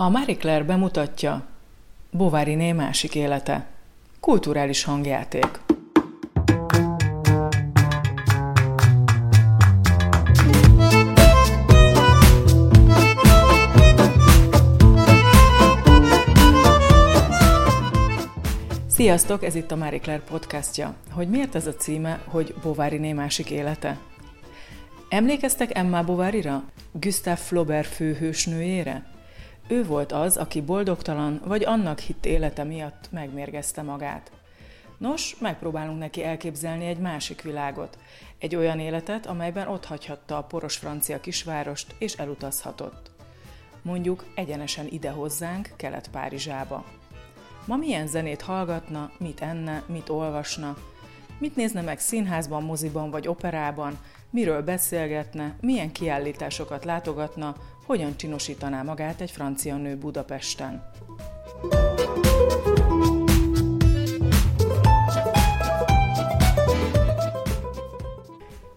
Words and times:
A 0.00 0.08
Marie 0.08 0.36
Claire 0.36 0.64
bemutatja 0.64 1.46
Bovariné 2.10 2.72
másik 2.72 3.14
élete. 3.14 3.66
Kulturális 4.20 4.84
hangjáték. 4.84 5.60
Sziasztok, 18.88 19.44
ez 19.44 19.54
itt 19.54 19.70
a 19.70 19.76
Marie 19.76 20.00
Claire 20.00 20.22
podcastja. 20.22 20.94
Hogy 21.12 21.28
miért 21.28 21.54
ez 21.54 21.66
a 21.66 21.74
címe, 21.74 22.20
hogy 22.24 22.54
Bovariné 22.62 23.12
másik 23.12 23.50
élete? 23.50 23.98
Emlékeztek 25.08 25.76
Emma 25.76 26.04
Bovarira? 26.04 26.62
Gustave 26.92 27.36
Flaubert 27.36 27.88
főhősnőjére? 27.88 29.09
Ő 29.70 29.84
volt 29.84 30.12
az, 30.12 30.36
aki 30.36 30.60
boldogtalan 30.60 31.40
vagy 31.44 31.64
annak 31.64 31.98
hitt 31.98 32.26
élete 32.26 32.64
miatt 32.64 33.08
megmérgezte 33.10 33.82
magát. 33.82 34.32
Nos, 34.98 35.36
megpróbálunk 35.38 35.98
neki 35.98 36.24
elképzelni 36.24 36.86
egy 36.86 36.98
másik 36.98 37.42
világot, 37.42 37.98
egy 38.38 38.56
olyan 38.56 38.78
életet, 38.80 39.26
amelyben 39.26 39.68
ott 39.68 39.84
hagyhatta 39.84 40.36
a 40.36 40.42
poros 40.42 40.76
francia 40.76 41.20
kisvárost 41.20 41.94
és 41.98 42.14
elutazhatott. 42.14 43.10
Mondjuk 43.82 44.24
egyenesen 44.34 44.86
ide 44.86 45.10
hozzánk, 45.10 45.70
Kelet-Párizsába. 45.76 46.84
Ma 47.66 47.76
milyen 47.76 48.06
zenét 48.06 48.42
hallgatna, 48.42 49.10
mit 49.18 49.40
enne, 49.40 49.82
mit 49.86 50.08
olvasna, 50.08 50.76
mit 51.38 51.56
nézne 51.56 51.80
meg 51.80 51.98
színházban, 51.98 52.62
moziban 52.62 53.10
vagy 53.10 53.28
operában, 53.28 53.98
miről 54.30 54.62
beszélgetne, 54.62 55.56
milyen 55.60 55.92
kiállításokat 55.92 56.84
látogatna, 56.84 57.56
hogyan 57.86 58.16
csinosítaná 58.16 58.82
magát 58.82 59.20
egy 59.20 59.30
francia 59.30 59.76
nő 59.76 59.96
Budapesten. 59.96 60.90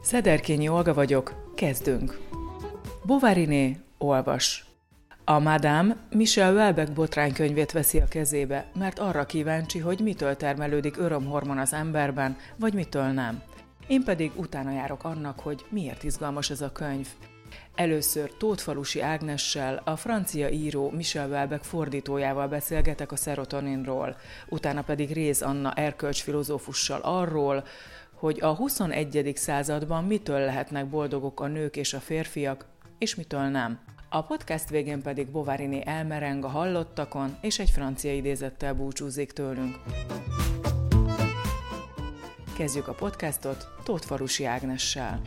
Szederkényi 0.01 0.67
Olga 0.67 0.93
vagyok, 0.93 1.51
kezdünk. 1.55 2.19
Bovariné, 3.05 3.77
olvas. 3.97 4.65
A 5.25 5.39
Madame 5.39 5.95
Michel 6.09 6.53
Welbeck 6.53 6.93
botránykönyvét 6.93 7.71
veszi 7.71 7.99
a 7.99 8.07
kezébe, 8.07 8.65
mert 8.79 8.99
arra 8.99 9.25
kíváncsi, 9.25 9.79
hogy 9.79 9.99
mitől 9.99 10.35
termelődik 10.35 10.97
örömhormon 10.97 11.57
az 11.57 11.73
emberben, 11.73 12.37
vagy 12.55 12.73
mitől 12.73 13.07
nem. 13.07 13.41
Én 13.87 14.03
pedig 14.03 14.31
utána 14.35 14.71
járok 14.71 15.03
annak, 15.03 15.39
hogy 15.39 15.65
miért 15.69 16.03
izgalmas 16.03 16.49
ez 16.49 16.61
a 16.61 16.71
könyv. 16.71 17.07
Először 17.75 18.31
Tótfalusi 18.37 19.01
Ágnessel, 19.01 19.81
a 19.85 19.95
francia 19.95 20.49
író 20.49 20.89
Michel 20.89 21.29
Welbeck 21.29 21.63
fordítójával 21.63 22.47
beszélgetek 22.47 23.11
a 23.11 23.15
szerotoninról, 23.15 24.15
utána 24.49 24.81
pedig 24.81 25.11
Réz 25.11 25.41
Anna 25.41 25.73
erkölcsfilozófussal 25.73 26.99
arról, 27.01 27.63
hogy 28.13 28.39
a 28.41 28.55
21. 28.55 29.31
században 29.35 30.03
mitől 30.03 30.39
lehetnek 30.39 30.89
boldogok 30.89 31.39
a 31.39 31.47
nők 31.47 31.75
és 31.75 31.93
a 31.93 31.99
férfiak, 31.99 32.65
és 32.97 33.15
mitől 33.15 33.43
nem. 33.43 33.79
A 34.09 34.21
podcast 34.21 34.69
végén 34.69 35.01
pedig 35.01 35.27
Bovarini 35.27 35.85
elmereng 35.85 36.43
a 36.43 36.47
hallottakon, 36.47 37.37
és 37.41 37.59
egy 37.59 37.69
francia 37.69 38.13
idézettel 38.13 38.73
búcsúzik 38.73 39.31
tőlünk. 39.31 39.79
Kezdjük 42.57 42.87
a 42.87 42.93
podcastot 42.93 43.67
Tóth 43.83 44.41
Ágnessel. 44.45 45.21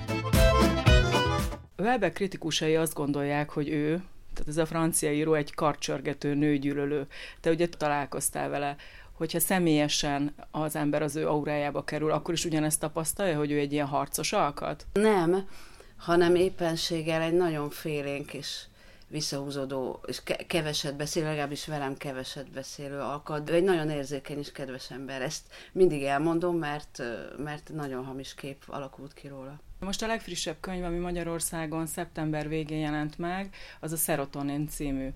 Welbeck 1.76 2.14
kritikusai 2.14 2.76
azt 2.76 2.94
gondolják, 2.94 3.50
hogy 3.50 3.68
ő, 3.68 4.02
tehát 4.34 4.48
ez 4.48 4.56
a 4.56 4.66
francia 4.66 5.12
író 5.12 5.34
egy 5.34 5.54
karcsörgető 5.54 6.34
nőgyűlölő. 6.34 7.06
Te 7.40 7.50
ugye 7.50 7.68
találkoztál 7.68 8.48
vele, 8.48 8.76
hogyha 9.12 9.40
személyesen 9.40 10.34
az 10.50 10.76
ember 10.76 11.02
az 11.02 11.16
ő 11.16 11.28
aurájába 11.28 11.84
kerül, 11.84 12.10
akkor 12.10 12.34
is 12.34 12.44
ugyanezt 12.44 12.80
tapasztalja, 12.80 13.36
hogy 13.36 13.50
ő 13.50 13.58
egy 13.58 13.72
ilyen 13.72 13.86
harcos 13.86 14.32
alkat? 14.32 14.86
Nem, 14.92 15.48
hanem 15.96 16.34
éppenséggel 16.34 17.22
egy 17.22 17.34
nagyon 17.34 17.70
félénk 17.70 18.34
és 18.34 18.62
visszahúzódó, 19.08 20.00
és 20.06 20.22
keveset 20.46 20.96
beszél, 20.96 21.24
legalábbis 21.24 21.66
velem 21.66 21.96
keveset 21.96 22.50
beszélő 22.50 22.98
alkat. 22.98 23.50
Ő 23.50 23.54
egy 23.54 23.64
nagyon 23.64 23.90
érzékeny 23.90 24.38
és 24.38 24.52
kedves 24.52 24.90
ember. 24.90 25.22
Ezt 25.22 25.46
mindig 25.72 26.02
elmondom, 26.02 26.56
mert, 26.56 27.02
mert 27.36 27.70
nagyon 27.74 28.04
hamis 28.04 28.34
kép 28.34 28.64
alakult 28.66 29.14
ki 29.14 29.28
róla. 29.28 29.60
Most 29.80 30.02
a 30.02 30.06
legfrissebb 30.06 30.56
könyv, 30.60 30.84
ami 30.84 30.98
Magyarországon 30.98 31.86
szeptember 31.86 32.48
végén 32.48 32.78
jelent 32.78 33.18
meg, 33.18 33.54
az 33.80 33.92
a 33.92 33.96
Serotonin 33.96 34.68
című. 34.68 35.08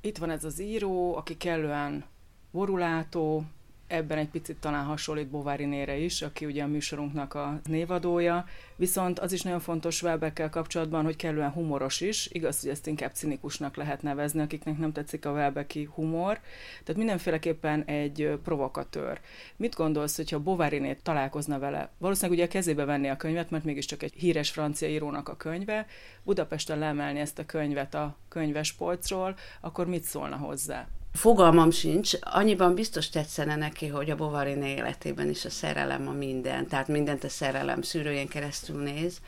Itt 0.00 0.18
van 0.18 0.30
ez 0.30 0.44
az 0.44 0.60
író, 0.60 1.16
aki 1.16 1.36
kellően 1.36 2.04
borulátó, 2.50 3.44
ebben 3.94 4.18
egy 4.18 4.28
picit 4.28 4.56
talán 4.56 4.84
hasonlít 4.84 5.28
Bovárинére 5.28 5.96
is, 5.96 6.22
aki 6.22 6.44
ugye 6.44 6.62
a 6.62 6.66
műsorunknak 6.66 7.34
a 7.34 7.60
névadója, 7.64 8.44
viszont 8.76 9.18
az 9.18 9.32
is 9.32 9.42
nagyon 9.42 9.60
fontos 9.60 10.02
Welbeckkel 10.02 10.50
kapcsolatban, 10.50 11.04
hogy 11.04 11.16
kellően 11.16 11.50
humoros 11.50 12.00
is, 12.00 12.28
igaz, 12.32 12.60
hogy 12.60 12.70
ezt 12.70 12.86
inkább 12.86 13.12
cinikusnak 13.12 13.76
lehet 13.76 14.02
nevezni, 14.02 14.40
akiknek 14.40 14.78
nem 14.78 14.92
tetszik 14.92 15.26
a 15.26 15.30
Welbecki 15.30 15.88
humor, 15.94 16.40
tehát 16.84 16.96
mindenféleképpen 16.96 17.84
egy 17.84 18.38
provokatőr. 18.42 19.20
Mit 19.56 19.74
gondolsz, 19.74 20.16
hogyha 20.16 20.38
Bovarinét 20.38 21.02
találkozna 21.02 21.58
vele? 21.58 21.90
Valószínűleg 21.98 22.38
ugye 22.38 22.48
a 22.48 22.52
kezébe 22.52 22.84
venni 22.84 23.08
a 23.08 23.16
könyvet, 23.16 23.50
mert 23.50 23.64
mégiscsak 23.64 24.02
egy 24.02 24.14
híres 24.16 24.50
francia 24.50 24.88
írónak 24.88 25.28
a 25.28 25.36
könyve, 25.36 25.86
Budapesten 26.22 26.78
leemelni 26.78 27.20
ezt 27.20 27.38
a 27.38 27.46
könyvet 27.46 27.94
a 27.94 28.16
könyvespolcról, 28.28 29.36
akkor 29.60 29.86
mit 29.86 30.02
szólna 30.02 30.36
hozzá? 30.36 30.88
Fogalmam 31.14 31.70
sincs, 31.70 32.12
annyiban 32.20 32.74
biztos 32.74 33.08
tetszene 33.08 33.56
neki, 33.56 33.86
hogy 33.86 34.10
a 34.10 34.16
Bovariné 34.16 34.74
életében 34.74 35.28
is 35.28 35.44
a 35.44 35.50
szerelem 35.50 36.08
a 36.08 36.12
minden, 36.12 36.66
tehát 36.66 36.88
mindent 36.88 37.24
a 37.24 37.28
szerelem 37.28 37.82
szűrőjén 37.82 38.28
keresztül 38.28 38.82
néz, 38.82 39.20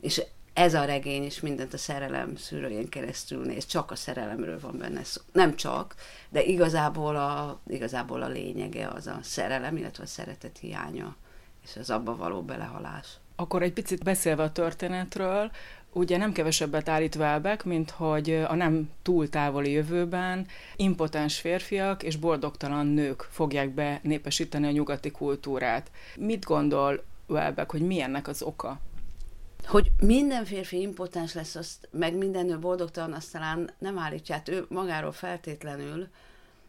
és 0.00 0.22
ez 0.52 0.74
a 0.74 0.84
regény 0.84 1.24
is 1.24 1.40
mindent 1.40 1.74
a 1.74 1.78
szerelem 1.78 2.36
szűrőjén 2.36 2.88
keresztül 2.88 3.44
néz, 3.44 3.66
csak 3.66 3.90
a 3.90 3.96
szerelemről 3.96 4.60
van 4.60 4.78
benne 4.78 5.04
szó. 5.04 5.20
Nem 5.32 5.56
csak, 5.56 5.94
de 6.28 6.42
igazából 6.42 7.16
a, 7.16 7.60
igazából 7.66 8.22
a 8.22 8.28
lényege 8.28 8.88
az 8.88 9.06
a 9.06 9.18
szerelem, 9.22 9.76
illetve 9.76 10.02
a 10.02 10.06
szeretet 10.06 10.58
hiánya, 10.58 11.16
és 11.64 11.76
az 11.76 11.90
abba 11.90 12.16
való 12.16 12.42
belehalás. 12.42 13.06
Akkor 13.36 13.62
egy 13.62 13.72
picit 13.72 14.02
beszélve 14.02 14.42
a 14.42 14.52
történetről, 14.52 15.50
ugye 15.94 16.16
nem 16.16 16.32
kevesebbet 16.32 16.88
állít 16.88 17.14
Welbeck, 17.14 17.64
mint 17.64 17.90
hogy 17.90 18.30
a 18.30 18.54
nem 18.54 18.90
túl 19.02 19.28
távoli 19.28 19.70
jövőben 19.70 20.46
impotens 20.76 21.38
férfiak 21.38 22.02
és 22.02 22.16
boldogtalan 22.16 22.86
nők 22.86 23.28
fogják 23.30 23.70
be 23.70 24.00
népesíteni 24.02 24.66
a 24.66 24.70
nyugati 24.70 25.10
kultúrát. 25.10 25.90
Mit 26.16 26.44
gondol 26.44 27.04
Welbeck, 27.26 27.70
hogy 27.70 27.82
mi 27.82 28.00
ennek 28.00 28.28
az 28.28 28.42
oka? 28.42 28.80
Hogy 29.66 29.92
minden 30.00 30.44
férfi 30.44 30.80
impotens 30.80 31.34
lesz, 31.34 31.54
azt, 31.54 31.88
meg 31.90 32.16
minden 32.16 32.46
nő 32.46 32.58
boldogtalan, 32.58 33.12
azt 33.12 33.32
talán 33.32 33.70
nem 33.78 33.98
állítja. 33.98 34.34
Hát 34.34 34.48
ő 34.48 34.66
magáról 34.68 35.12
feltétlenül, 35.12 36.08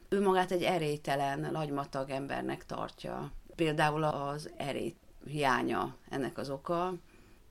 ő 0.09 0.21
magát 0.21 0.51
egy 0.51 0.63
erélytelen, 0.63 1.49
lagymatag 1.51 2.09
embernek 2.09 2.65
tartja. 2.65 3.31
Például 3.55 4.03
az 4.03 4.49
erély 4.57 4.93
hiánya 5.25 5.95
ennek 6.09 6.37
az 6.37 6.49
oka 6.49 6.93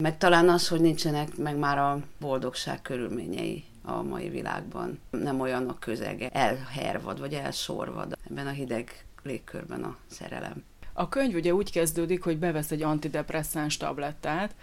meg 0.05 0.19
talán 0.19 0.49
az, 0.49 0.69
hogy 0.69 0.81
nincsenek 0.81 1.37
meg 1.37 1.57
már 1.57 1.79
a 1.79 1.99
boldogság 2.21 2.83
körülményei 2.83 3.65
a 3.83 4.03
mai 4.03 4.29
világban. 4.29 5.01
Nem 5.11 5.41
olyan 5.41 5.69
a 5.69 5.79
közege, 5.79 6.29
elhervad 6.29 7.19
vagy 7.19 7.33
elsorvad 7.33 8.17
ebben 8.31 8.47
a 8.47 8.51
hideg 8.51 9.05
légkörben 9.23 9.83
a 9.83 9.97
szerelem. 10.07 10.65
A 10.93 11.09
könyv 11.09 11.35
ugye 11.35 11.55
úgy 11.55 11.73
kezdődik, 11.73 12.23
hogy 12.23 12.39
bevesz 12.39 12.71
egy 12.71 12.83
antidepresszáns 12.83 13.77
tablettát, 13.77 14.55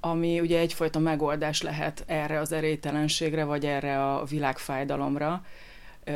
ami 0.00 0.40
ugye 0.40 0.58
egyfajta 0.58 0.98
megoldás 0.98 1.62
lehet 1.62 2.04
erre 2.06 2.40
az 2.40 2.52
erélytelenségre, 2.52 3.44
vagy 3.44 3.64
erre 3.64 4.04
a 4.12 4.24
világfájdalomra. 4.24 5.44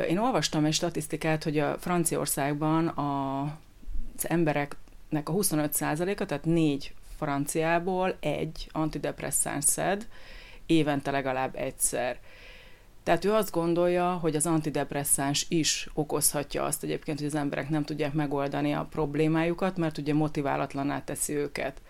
Én 0.08 0.18
olvastam 0.18 0.64
egy 0.64 0.72
statisztikát, 0.72 1.44
hogy 1.44 1.58
a 1.58 1.78
Franciaországban 1.78 2.86
a, 2.86 3.42
az 4.16 4.28
embereknek 4.28 5.28
a 5.28 5.32
25%-a, 5.32 6.24
tehát 6.24 6.44
négy 6.44 6.94
franciából 7.22 8.16
egy 8.20 8.68
antidepresszáns 8.72 9.64
szed, 9.64 10.08
évente 10.66 11.10
legalább 11.10 11.56
egyszer. 11.56 12.18
Tehát 13.02 13.24
ő 13.24 13.32
azt 13.32 13.50
gondolja, 13.50 14.12
hogy 14.12 14.36
az 14.36 14.46
antidepresszáns 14.46 15.46
is 15.48 15.88
okozhatja 15.94 16.64
azt 16.64 16.82
egyébként, 16.82 17.18
hogy 17.18 17.26
az 17.26 17.34
emberek 17.34 17.68
nem 17.68 17.84
tudják 17.84 18.12
megoldani 18.12 18.72
a 18.72 18.86
problémájukat, 18.90 19.76
mert 19.76 19.98
ugye 19.98 20.14
motiválatlaná 20.14 21.04
teszi 21.04 21.34
őket. 21.34 21.82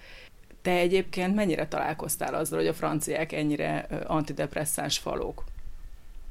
Te 0.63 0.71
egyébként 0.71 1.35
mennyire 1.35 1.69
találkoztál 1.69 2.35
azzal, 2.35 2.59
hogy 2.59 2.69
a 2.69 2.75
franciák 2.75 3.33
ennyire 3.33 3.87
antidepresszáns 4.07 4.99
falók? 4.99 5.45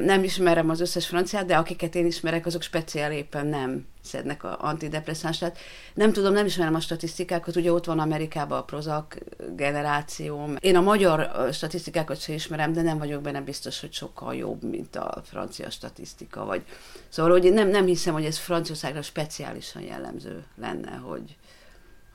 Nem 0.06 0.24
ismerem 0.24 0.70
az 0.70 0.82
összes 0.82 1.08
franciát, 1.08 1.46
de 1.46 1.58
akiket 1.58 1.96
én 1.96 2.06
ismerek, 2.06 2.46
azok 2.46 2.62
speciál 2.62 3.12
éppen 3.12 3.48
nem 3.48 3.86
szednek 4.04 4.44
a 4.44 4.58
antidepresszánsát. 4.60 5.58
Nem 5.94 6.14
tudom, 6.14 6.34
nem 6.34 6.46
ismerem 6.46 6.76
a 6.76 6.80
statisztikákat, 6.80 7.56
ugye 7.56 7.72
ott 7.72 7.86
van 7.86 8.00
Amerikában 8.00 8.58
a 8.58 8.64
Prozac 8.64 9.16
generáció. 9.56 10.50
Én 10.60 10.76
a 10.76 10.82
magyar 10.82 11.50
statisztikákat 11.52 12.22
sem 12.22 12.36
ismerem, 12.36 12.74
de 12.74 12.82
nem 12.82 12.98
vagyok 12.98 13.22
benne 13.22 13.42
biztos, 13.42 13.80
hogy 13.80 13.94
sokkal 13.94 14.36
jobb, 14.36 14.64
mint 14.64 14.96
a 14.96 15.22
francia 15.26 15.70
statisztika. 15.70 16.46
Vagy... 16.46 16.64
Szóval 17.10 17.32
hogy 17.32 17.54
nem, 17.54 17.70
nem 17.70 17.86
hiszem, 17.86 18.14
hogy 18.14 18.26
ez 18.26 18.38
Franciaországra 18.38 19.02
speciálisan 19.02 19.82
jellemző 19.82 20.44
lenne, 20.56 20.92
hogy, 20.92 21.38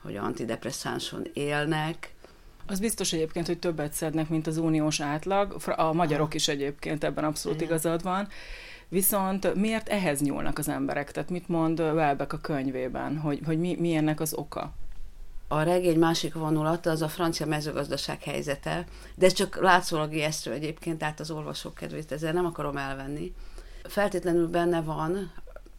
hogy 0.01 0.15
antidepresszánson 0.15 1.27
élnek 1.33 2.15
az 2.67 2.79
biztos 2.79 3.13
egyébként, 3.13 3.47
hogy 3.47 3.59
többet 3.59 3.93
szednek, 3.93 4.29
mint 4.29 4.47
az 4.47 4.57
uniós 4.57 4.99
átlag. 4.99 5.55
A 5.75 5.93
magyarok 5.93 6.33
is 6.33 6.47
egyébként 6.47 7.03
ebben 7.03 7.23
abszolút 7.23 7.57
Igen. 7.61 7.69
igazad 7.69 8.03
van. 8.03 8.27
Viszont 8.89 9.55
miért 9.55 9.89
ehhez 9.89 10.21
nyúlnak 10.21 10.57
az 10.57 10.69
emberek? 10.69 11.11
Tehát 11.11 11.29
mit 11.29 11.47
mond 11.47 11.79
Welbeck 11.79 12.33
a 12.33 12.37
könyvében, 12.37 13.17
hogy, 13.17 13.39
hogy 13.45 13.59
mi, 13.59 13.75
mi 13.79 13.95
ennek 13.95 14.19
az 14.19 14.33
oka? 14.33 14.73
A 15.47 15.61
regény 15.61 15.99
másik 15.99 16.33
vonulata 16.33 16.89
az 16.89 17.01
a 17.01 17.07
francia 17.07 17.45
mezőgazdaság 17.45 18.23
helyzete, 18.23 18.85
de 19.15 19.25
ez 19.25 19.33
csak 19.33 19.61
látszólag 19.61 20.13
ijesztő 20.13 20.51
egyébként, 20.51 20.97
tehát 20.97 21.19
az 21.19 21.31
olvasók 21.31 21.73
kedvét 21.73 22.11
ezzel 22.11 22.33
nem 22.33 22.45
akarom 22.45 22.77
elvenni. 22.77 23.33
Feltétlenül 23.83 24.47
benne 24.47 24.81
van, 24.81 25.31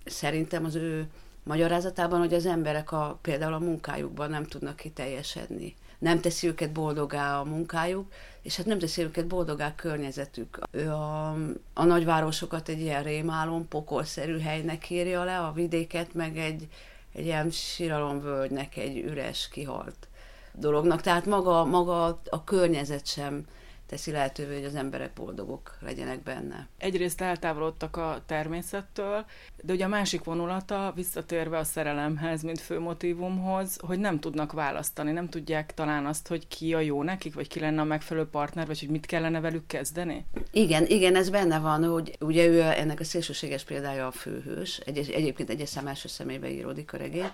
szerintem 0.04 0.64
az 0.64 0.74
ő 0.74 1.06
magyarázatában, 1.42 2.18
hogy 2.18 2.34
az 2.34 2.46
emberek 2.46 2.92
a, 2.92 3.18
például 3.22 3.52
a 3.52 3.58
munkájukban 3.58 4.30
nem 4.30 4.44
tudnak 4.44 4.76
kiteljesedni 4.76 5.76
nem 5.98 6.20
teszi 6.20 6.46
őket 6.46 6.72
boldogá 6.72 7.40
a 7.40 7.44
munkájuk, 7.44 8.12
és 8.42 8.56
hát 8.56 8.66
nem 8.66 8.78
teszi 8.78 9.02
őket 9.02 9.26
boldogá 9.26 9.74
környezetük. 9.74 10.58
Ő 10.70 10.90
a, 10.90 11.30
a 11.74 11.84
nagyvárosokat 11.84 12.68
egy 12.68 12.80
ilyen 12.80 13.02
rémálom, 13.02 13.68
pokolszerű 13.68 14.38
helynek 14.38 14.90
írja 14.90 15.24
le, 15.24 15.38
a 15.38 15.52
vidéket 15.52 16.14
meg 16.14 16.38
egy, 16.38 16.68
egy 17.12 17.24
ilyen 17.24 17.50
síralomvölgynek, 17.50 18.76
egy 18.76 18.96
üres, 18.96 19.48
kihalt 19.48 20.08
dolognak. 20.52 21.00
Tehát 21.00 21.26
maga, 21.26 21.64
maga 21.64 22.20
a 22.30 22.44
környezet 22.44 23.06
sem 23.06 23.46
teszi 23.88 24.10
lehetővé, 24.10 24.54
hogy 24.54 24.64
az 24.64 24.74
emberek 24.74 25.12
boldogok 25.12 25.76
legyenek 25.80 26.22
benne. 26.22 26.68
Egyrészt 26.78 27.20
eltávolodtak 27.20 27.96
a 27.96 28.22
természettől, 28.26 29.24
de 29.62 29.72
ugye 29.72 29.84
a 29.84 29.88
másik 29.88 30.24
vonulata, 30.24 30.92
visszatérve 30.94 31.58
a 31.58 31.64
szerelemhez, 31.64 32.42
mint 32.42 32.60
főmotívumhoz, 32.60 33.78
hogy 33.80 33.98
nem 33.98 34.20
tudnak 34.20 34.52
választani, 34.52 35.12
nem 35.12 35.28
tudják 35.28 35.74
talán 35.74 36.06
azt, 36.06 36.28
hogy 36.28 36.48
ki 36.48 36.74
a 36.74 36.80
jó 36.80 37.02
nekik, 37.02 37.34
vagy 37.34 37.48
ki 37.48 37.60
lenne 37.60 37.80
a 37.80 37.84
megfelelő 37.84 38.26
partner, 38.26 38.66
vagy 38.66 38.80
hogy 38.80 38.90
mit 38.90 39.06
kellene 39.06 39.40
velük 39.40 39.66
kezdeni? 39.66 40.24
Igen, 40.50 40.86
igen, 40.86 41.16
ez 41.16 41.30
benne 41.30 41.58
van, 41.58 41.84
hogy 41.84 42.16
ugye 42.20 42.46
ő 42.46 42.60
ennek 42.60 43.00
a 43.00 43.04
szélsőséges 43.04 43.64
példája 43.64 44.06
a 44.06 44.10
főhős, 44.10 44.78
egy, 44.78 45.10
egyébként 45.10 45.50
egyes 45.50 45.68
szám 45.68 45.86
első 45.86 46.08
szemébe 46.08 46.50
íródik 46.50 46.92
a 46.92 46.96
regény, 46.96 47.30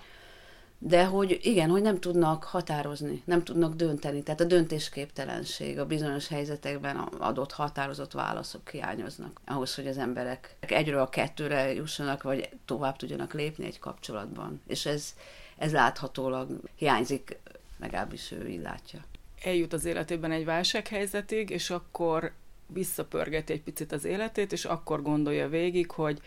de 0.87 1.05
hogy 1.05 1.39
igen, 1.41 1.69
hogy 1.69 1.81
nem 1.81 1.99
tudnak 1.99 2.43
határozni, 2.43 3.21
nem 3.25 3.43
tudnak 3.43 3.73
dönteni. 3.73 4.23
Tehát 4.23 4.39
a 4.39 4.45
döntésképtelenség, 4.45 5.79
a 5.79 5.85
bizonyos 5.85 6.27
helyzetekben 6.27 6.97
adott 6.97 7.51
határozott 7.51 8.11
válaszok 8.11 8.69
hiányoznak. 8.69 9.41
Ahhoz, 9.45 9.75
hogy 9.75 9.87
az 9.87 9.97
emberek 9.97 10.55
egyről 10.59 10.99
a 10.99 11.09
kettőre 11.09 11.73
jussanak, 11.73 12.23
vagy 12.23 12.49
tovább 12.65 12.95
tudjanak 12.95 13.33
lépni 13.33 13.65
egy 13.65 13.79
kapcsolatban. 13.79 14.61
És 14.67 14.85
ez, 14.85 15.15
ez 15.57 15.71
láthatólag 15.71 16.49
hiányzik, 16.75 17.37
legalábbis 17.79 18.31
ő 18.31 18.47
így 18.47 18.61
látja. 18.61 18.99
Eljut 19.43 19.73
az 19.73 19.85
életében 19.85 20.31
egy 20.31 20.45
válsághelyzetig, 20.45 21.49
és 21.49 21.69
akkor 21.69 22.31
visszapörgeti 22.67 23.53
egy 23.53 23.61
picit 23.61 23.91
az 23.91 24.03
életét, 24.03 24.51
és 24.51 24.65
akkor 24.65 25.01
gondolja 25.01 25.49
végig, 25.49 25.91
hogy 25.91 26.21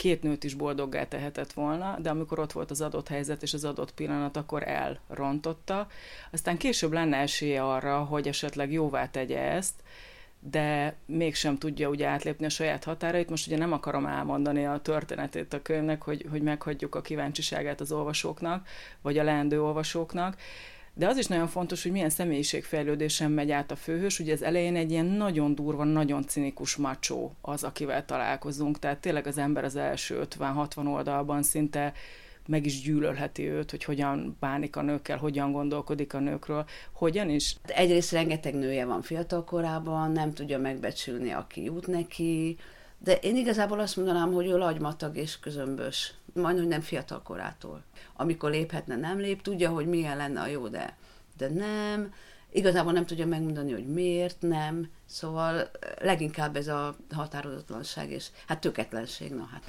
két 0.00 0.22
nőt 0.22 0.44
is 0.44 0.54
boldoggá 0.54 1.08
tehetett 1.08 1.52
volna, 1.52 1.98
de 1.98 2.10
amikor 2.10 2.38
ott 2.38 2.52
volt 2.52 2.70
az 2.70 2.80
adott 2.80 3.08
helyzet 3.08 3.42
és 3.42 3.54
az 3.54 3.64
adott 3.64 3.92
pillanat, 3.92 4.36
akkor 4.36 4.68
elrontotta. 4.68 5.86
Aztán 6.32 6.56
később 6.56 6.92
lenne 6.92 7.16
esélye 7.16 7.64
arra, 7.64 7.98
hogy 8.04 8.28
esetleg 8.28 8.72
jóvá 8.72 9.10
tegye 9.10 9.38
ezt, 9.38 9.82
de 10.38 10.96
mégsem 11.06 11.58
tudja 11.58 11.88
ugye 11.88 12.06
átlépni 12.06 12.44
a 12.44 12.48
saját 12.48 12.84
határait. 12.84 13.30
Most 13.30 13.46
ugye 13.46 13.56
nem 13.56 13.72
akarom 13.72 14.06
elmondani 14.06 14.66
a 14.66 14.78
történetét 14.78 15.52
a 15.52 15.62
könyvnek, 15.62 16.02
hogy, 16.02 16.26
hogy 16.30 16.42
meghagyjuk 16.42 16.94
a 16.94 17.00
kíváncsiságát 17.00 17.80
az 17.80 17.92
olvasóknak, 17.92 18.68
vagy 19.02 19.18
a 19.18 19.22
leendő 19.22 19.62
olvasóknak, 19.62 20.36
de 21.00 21.08
az 21.08 21.16
is 21.16 21.26
nagyon 21.26 21.46
fontos, 21.46 21.82
hogy 21.82 21.92
milyen 21.92 22.10
személyiségfejlődésen 22.10 23.30
megy 23.30 23.50
át 23.50 23.70
a 23.70 23.76
főhős. 23.76 24.18
Ugye 24.18 24.32
az 24.32 24.42
elején 24.42 24.76
egy 24.76 24.90
ilyen 24.90 25.06
nagyon 25.06 25.54
durva, 25.54 25.84
nagyon 25.84 26.22
cinikus 26.26 26.76
macsó 26.76 27.34
az, 27.40 27.64
akivel 27.64 28.04
találkozunk. 28.04 28.78
Tehát 28.78 28.98
tényleg 28.98 29.26
az 29.26 29.38
ember 29.38 29.64
az 29.64 29.76
első 29.76 30.26
50-60 30.38 30.92
oldalban 30.92 31.42
szinte 31.42 31.92
meg 32.46 32.66
is 32.66 32.82
gyűlölheti 32.82 33.48
őt, 33.48 33.70
hogy 33.70 33.84
hogyan 33.84 34.36
bánik 34.40 34.76
a 34.76 34.82
nőkkel, 34.82 35.18
hogyan 35.18 35.52
gondolkodik 35.52 36.14
a 36.14 36.18
nőkről, 36.18 36.64
hogyan 36.92 37.30
is. 37.30 37.56
Egyrészt 37.66 38.12
rengeteg 38.12 38.54
nője 38.54 38.84
van 38.84 39.02
fiatal 39.02 39.44
korában, 39.44 40.12
nem 40.12 40.32
tudja 40.32 40.58
megbecsülni, 40.58 41.30
aki 41.30 41.64
jut 41.64 41.86
neki, 41.86 42.56
de 43.02 43.14
én 43.14 43.36
igazából 43.36 43.80
azt 43.80 43.96
mondanám, 43.96 44.32
hogy 44.32 44.46
ő 44.46 44.56
lagymatag 44.56 45.16
és 45.16 45.38
közömbös, 45.38 46.14
majdnem 46.34 46.66
nem 46.66 46.80
fiatal 46.80 47.22
korától. 47.22 47.82
Amikor 48.16 48.50
léphetne, 48.50 48.96
nem 48.96 49.18
lép, 49.18 49.42
tudja, 49.42 49.70
hogy 49.70 49.86
milyen 49.86 50.16
lenne 50.16 50.40
a 50.40 50.46
jó, 50.46 50.68
de, 50.68 50.96
de 51.36 51.48
nem. 51.48 52.12
Igazából 52.52 52.92
nem 52.92 53.06
tudja 53.06 53.26
megmondani, 53.26 53.72
hogy 53.72 53.86
miért 53.86 54.36
nem. 54.40 54.90
Szóval 55.06 55.70
leginkább 56.00 56.56
ez 56.56 56.68
a 56.68 56.96
határozatlanság 57.10 58.10
és 58.10 58.26
hát 58.46 58.60
töketlenség. 58.60 59.32
Na 59.32 59.48
hát. 59.52 59.62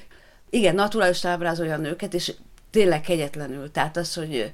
Igen, 0.50 0.76
naturális 0.76 1.26
ábrázolja 1.26 1.74
a 1.74 1.78
nőket, 1.78 2.14
és 2.14 2.34
tényleg 2.70 3.02
kegyetlenül. 3.02 3.72
Tehát 3.72 3.98
az, 3.98 4.14
hogy 4.14 4.54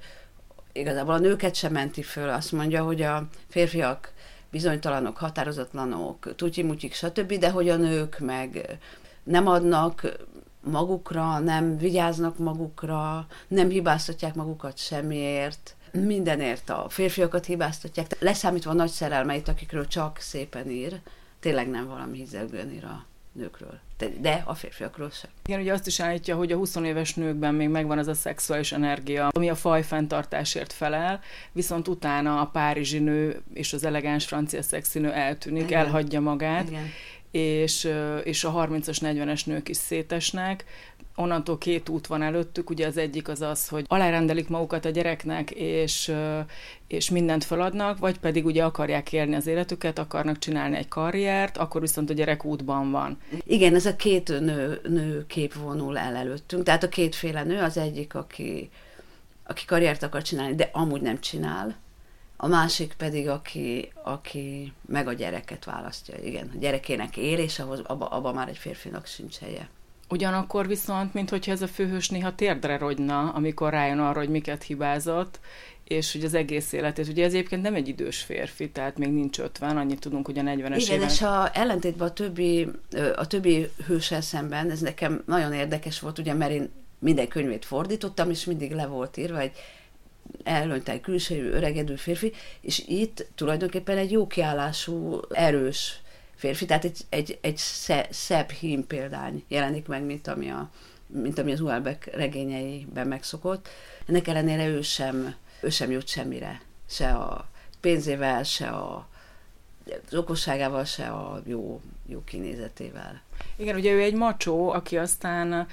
igazából 0.72 1.14
a 1.14 1.20
nőket 1.20 1.56
sem 1.56 1.72
menti 1.72 2.02
föl, 2.02 2.30
azt 2.30 2.52
mondja, 2.52 2.84
hogy 2.84 3.02
a 3.02 3.28
férfiak 3.48 4.14
bizonytalanok, 4.52 5.18
határozatlanok, 5.18 6.36
tutyimutyik, 6.36 6.94
stb., 6.94 7.34
de 7.34 7.50
hogy 7.50 7.70
a 7.70 7.76
nők 7.76 8.20
meg 8.20 8.78
nem 9.24 9.48
adnak 9.48 10.18
magukra, 10.68 11.40
nem 11.40 11.78
vigyáznak 11.78 12.38
magukra, 12.38 13.28
nem 13.48 13.70
hibáztatják 13.70 14.36
magukat 14.36 14.78
semmiért, 14.78 15.76
mindenért 15.92 16.70
a 16.70 16.86
férfiakat 16.90 17.46
hibáztatják, 17.46 18.16
leszámítva 18.20 18.72
a 18.72 18.74
nagy 18.74 18.90
szerelmeit, 18.90 19.48
akikről 19.48 19.88
csak 19.88 20.18
szépen 20.20 20.70
ír, 20.70 21.00
tényleg 21.40 21.70
nem 21.70 21.88
valami 21.88 22.18
hizelgően 22.18 22.72
ír 22.72 22.84
a 22.84 23.06
nőkről, 23.32 23.80
de, 23.98 24.10
de 24.22 24.44
a 24.46 24.54
férfiakról 24.54 25.10
sem. 25.10 25.30
Igen, 25.46 25.60
ugye 25.60 25.74
azt 25.74 25.88
is 25.88 26.00
állítja, 26.00 26.36
hogy 26.36 26.52
a 26.52 26.58
20 26.58 26.76
éves 26.76 27.14
nőkben 27.14 27.54
még 27.54 27.70
megvan 27.70 27.98
az 27.98 28.08
a 28.08 28.14
szexuális 28.14 28.72
energia, 28.72 29.28
ami 29.28 29.50
a 29.50 29.56
fajfenntartásért 29.56 30.74
felel, 30.74 31.20
viszont 31.52 31.88
utána 31.88 32.42
a 32.42 32.46
párizsi 32.46 33.00
nő 33.00 33.42
és 33.54 33.74
az 33.74 33.84
elegáns 33.84 34.26
francia 34.26 34.62
szexi 34.62 35.00
nő 35.00 35.12
eltűnik, 35.12 35.64
Igen. 35.64 35.80
elhagyja 35.80 36.22
magát, 36.22 36.70
Igen. 36.70 36.86
És, 37.32 37.90
és 38.24 38.44
a 38.44 38.54
30-as, 38.54 38.98
40-es 39.02 39.46
nők 39.46 39.70
is 39.70 39.78
szétesnek, 39.78 40.66
onnantól 41.20 41.58
két 41.58 41.90
út 41.90 42.08
van 42.08 42.22
előttük, 42.22 42.70
ugye 42.70 42.88
az 42.88 42.98
egyik 42.98 43.28
az 43.28 43.42
az, 43.42 43.68
hogy 43.68 43.86
alárendelik 43.88 44.48
magukat 44.48 44.86
a 44.86 44.90
gyereknek, 44.90 45.52
és, 45.52 46.14
és 46.88 47.10
mindent 47.10 47.44
feladnak, 47.44 47.98
vagy 47.98 48.20
pedig 48.20 48.46
ugye 48.46 48.64
akarják 48.64 49.14
élni 49.14 49.36
az 49.36 49.48
életüket, 49.48 50.00
akarnak 50.00 50.40
csinálni 50.40 50.78
egy 50.78 50.88
karriert, 50.88 51.58
akkor 51.58 51.82
viszont 51.82 52.10
a 52.10 52.14
gyerek 52.14 52.46
útban 52.46 52.92
van. 52.92 53.18
Igen, 53.44 53.76
ez 53.76 53.86
a 53.86 53.96
két 53.96 54.28
nő, 54.28 54.82
nő 54.84 55.26
kép 55.26 55.54
vonul 55.54 55.98
el 55.98 56.16
előttünk, 56.16 56.64
tehát 56.64 56.84
a 56.84 56.90
kétféle 56.90 57.44
nő, 57.44 57.60
az 57.60 57.78
egyik, 57.78 58.16
aki, 58.16 58.70
aki 59.44 59.66
karriert 59.66 60.04
akar 60.04 60.22
csinálni, 60.22 60.56
de 60.56 60.70
amúgy 60.74 61.02
nem 61.02 61.20
csinál, 61.20 61.76
a 62.38 62.48
másik 62.48 62.94
pedig, 62.98 63.28
aki, 63.28 63.92
aki 64.04 64.74
meg 64.86 65.08
a 65.08 65.14
gyereket 65.14 65.66
választja, 65.66 66.16
igen, 66.24 66.52
a 66.54 66.58
gyerekének 66.58 67.18
ér, 67.18 67.40
és 67.40 67.60
ahhoz, 67.60 67.80
abba, 67.80 68.06
abba 68.06 68.34
már 68.34 68.48
egy 68.48 68.58
férfinak 68.58 69.06
sincs 69.06 69.38
helye. 69.38 69.70
Ugyanakkor 70.10 70.68
viszont, 70.68 71.14
mintha 71.14 71.52
ez 71.52 71.62
a 71.62 71.68
főhős 71.68 72.10
néha 72.10 72.36
térdre 72.36 72.78
rogyna, 72.78 73.30
amikor 73.30 73.72
rájön 73.72 74.00
arra, 74.00 74.20
hogy 74.20 74.30
miket 74.30 74.64
hibázott, 74.64 75.40
és 75.84 76.12
hogy 76.12 76.24
az 76.24 76.34
egész 76.34 76.72
életét, 76.72 77.08
ugye 77.08 77.26
ez 77.26 77.34
egyébként 77.34 77.62
nem 77.62 77.76
egy 77.76 77.88
idős 77.88 78.22
férfi, 78.22 78.70
tehát 78.70 78.98
még 78.98 79.10
nincs 79.10 79.40
50, 79.40 79.78
annyit 79.78 80.00
tudunk, 80.00 80.26
hogy 80.26 80.38
a 80.38 80.42
40-es 80.42 80.56
Igen, 80.56 80.96
éven... 80.96 81.10
és 81.10 81.22
a 81.22 81.50
ellentétben 81.54 82.08
a 82.08 82.14
többi, 82.14 82.68
a 83.16 83.28
többi 83.28 83.70
hőssel 83.86 84.22
szemben, 84.22 84.70
ez 84.70 84.80
nekem 84.80 85.24
nagyon 85.26 85.54
érdekes 85.54 86.00
volt, 86.00 86.20
ugye, 86.20 86.34
mert 86.34 86.52
én 86.52 86.70
minden 87.00 87.28
könyvét 87.28 87.66
fordítottam, 87.66 88.30
és 88.30 88.46
mindig 88.46 88.72
le 88.72 88.86
volt 88.86 89.18
írva 89.18 89.40
egy 89.40 89.52
elöntel 90.44 91.00
külsejű, 91.00 91.50
öregedő 91.50 91.96
férfi, 91.96 92.34
és 92.62 92.84
itt 92.88 93.28
tulajdonképpen 93.36 93.98
egy 93.98 94.12
jó 94.12 94.28
kiállású, 94.28 95.20
erős 95.30 96.02
férfi, 96.36 96.66
tehát 96.66 96.84
egy, 96.84 97.06
egy, 97.10 97.38
egy 97.42 97.58
szebb 98.10 98.50
hím 98.50 98.88
példány 98.88 99.44
jelenik 99.48 99.88
meg, 99.88 100.04
mint 100.04 100.28
ami, 100.28 100.50
a, 100.50 100.70
mint 101.08 101.40
ami 101.40 101.52
az 101.52 101.62
Uelbeck 101.62 102.16
regényeiben 102.16 103.08
megszokott. 103.08 103.70
Ennek 104.06 104.28
ellenére 104.28 104.68
ő 104.68 104.82
sem, 104.82 105.36
ő 105.62 105.70
sem 105.70 105.92
jut 105.92 106.08
semmire, 106.08 106.62
se 106.90 107.10
a 107.10 107.50
pénzével, 107.80 108.44
se 108.44 108.68
a 108.68 109.08
az 110.08 110.14
okosságával, 110.14 110.84
se 110.84 111.08
a 111.08 111.42
jó, 111.46 111.82
jó 112.06 112.24
kinézetével. 112.24 113.22
Igen, 113.56 113.76
ugye 113.76 113.92
ő 113.92 114.02
egy 114.02 114.14
macsó, 114.14 114.70
aki 114.70 114.98
aztán 114.98 115.68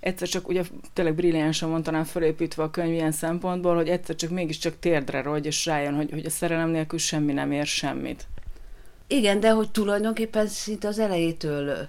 egyszer 0.00 0.28
csak, 0.28 0.48
ugye 0.48 0.62
tényleg 0.92 1.14
brilliánsan 1.14 1.70
van 1.70 1.82
talán 1.82 2.04
fölépítve 2.04 2.62
a 2.62 2.70
könyv 2.70 2.92
ilyen 2.92 3.12
szempontból, 3.12 3.74
hogy 3.74 3.88
egyszer 3.88 4.16
csak 4.16 4.30
mégiscsak 4.30 4.78
térdre 4.78 5.22
rogy, 5.22 5.46
és 5.46 5.66
rájön, 5.66 5.94
hogy, 5.94 6.10
hogy 6.10 6.26
a 6.26 6.30
szerelem 6.30 6.68
nélkül 6.68 6.98
semmi 6.98 7.32
nem 7.32 7.52
ér 7.52 7.66
semmit. 7.66 8.26
Igen, 9.06 9.40
de 9.40 9.50
hogy 9.50 9.70
tulajdonképpen 9.70 10.46
szinte 10.46 10.88
az 10.88 10.98
elejétől 10.98 11.88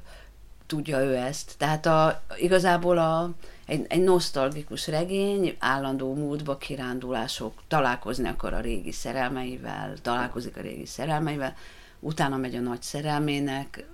tudja 0.66 1.04
ő 1.04 1.16
ezt. 1.16 1.54
Tehát 1.58 1.86
a, 1.86 2.22
igazából 2.38 2.98
a, 2.98 3.30
egy, 3.66 3.86
egy 3.89 4.04
nosztalgikus 4.04 4.88
regény, 4.88 5.56
állandó 5.60 6.13
múltba 6.13 6.58
kirándulások, 6.58 7.54
találkozni 7.68 8.28
akar 8.28 8.54
a 8.54 8.60
régi 8.60 8.92
szerelmeivel, 8.92 9.94
találkozik 10.01 10.58
a 10.58 10.62
régi 10.62 10.86
szerelmeivel, 10.86 11.56
utána 12.00 12.38
megy 12.38 12.56
a 12.56 12.60
nagy 12.60 12.82
szerelmének, 12.82 13.86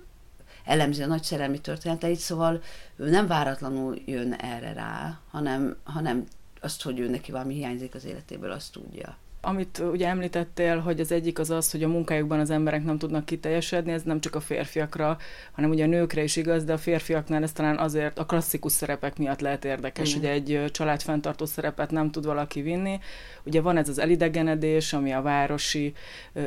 elemzi 0.66 1.02
a 1.02 1.06
nagy 1.06 1.22
szerelmi 1.22 1.60
történeteit, 1.60 2.18
szóval 2.18 2.62
ő 2.96 3.10
nem 3.10 3.26
váratlanul 3.26 3.98
jön 4.04 4.32
erre 4.32 4.72
rá, 4.72 5.20
hanem, 5.30 5.76
hanem 5.84 6.24
azt, 6.60 6.82
hogy 6.82 6.98
ő 6.98 7.08
neki 7.08 7.32
valami 7.32 7.54
hiányzik 7.54 7.94
az 7.94 8.04
életéből, 8.04 8.50
azt 8.50 8.72
tudja. 8.72 9.16
Amit 9.48 9.82
ugye 9.92 10.08
említettél, 10.08 10.78
hogy 10.78 11.00
az 11.00 11.12
egyik 11.12 11.38
az 11.38 11.50
az, 11.50 11.70
hogy 11.70 11.82
a 11.82 11.88
munkájukban 11.88 12.40
az 12.40 12.50
emberek 12.50 12.84
nem 12.84 12.98
tudnak 12.98 13.24
kiteljesedni, 13.24 13.92
ez 13.92 14.02
nem 14.02 14.20
csak 14.20 14.34
a 14.34 14.40
férfiakra, 14.40 15.18
hanem 15.52 15.70
ugye 15.70 15.84
a 15.84 15.86
nőkre 15.86 16.22
is 16.22 16.36
igaz, 16.36 16.64
de 16.64 16.72
a 16.72 16.78
férfiaknál 16.78 17.42
ez 17.42 17.52
talán 17.52 17.78
azért 17.78 18.18
a 18.18 18.26
klasszikus 18.26 18.72
szerepek 18.72 19.18
miatt 19.18 19.40
lehet 19.40 19.64
érdekes, 19.64 20.14
hogy 20.14 20.24
egy 20.24 20.64
családfenntartó 20.70 21.44
szerepet 21.44 21.90
nem 21.90 22.10
tud 22.10 22.24
valaki 22.24 22.60
vinni. 22.62 22.98
Ugye 23.44 23.60
van 23.60 23.76
ez 23.76 23.88
az 23.88 23.98
elidegenedés, 23.98 24.92
ami 24.92 25.12
a 25.12 25.22
városi 25.22 25.92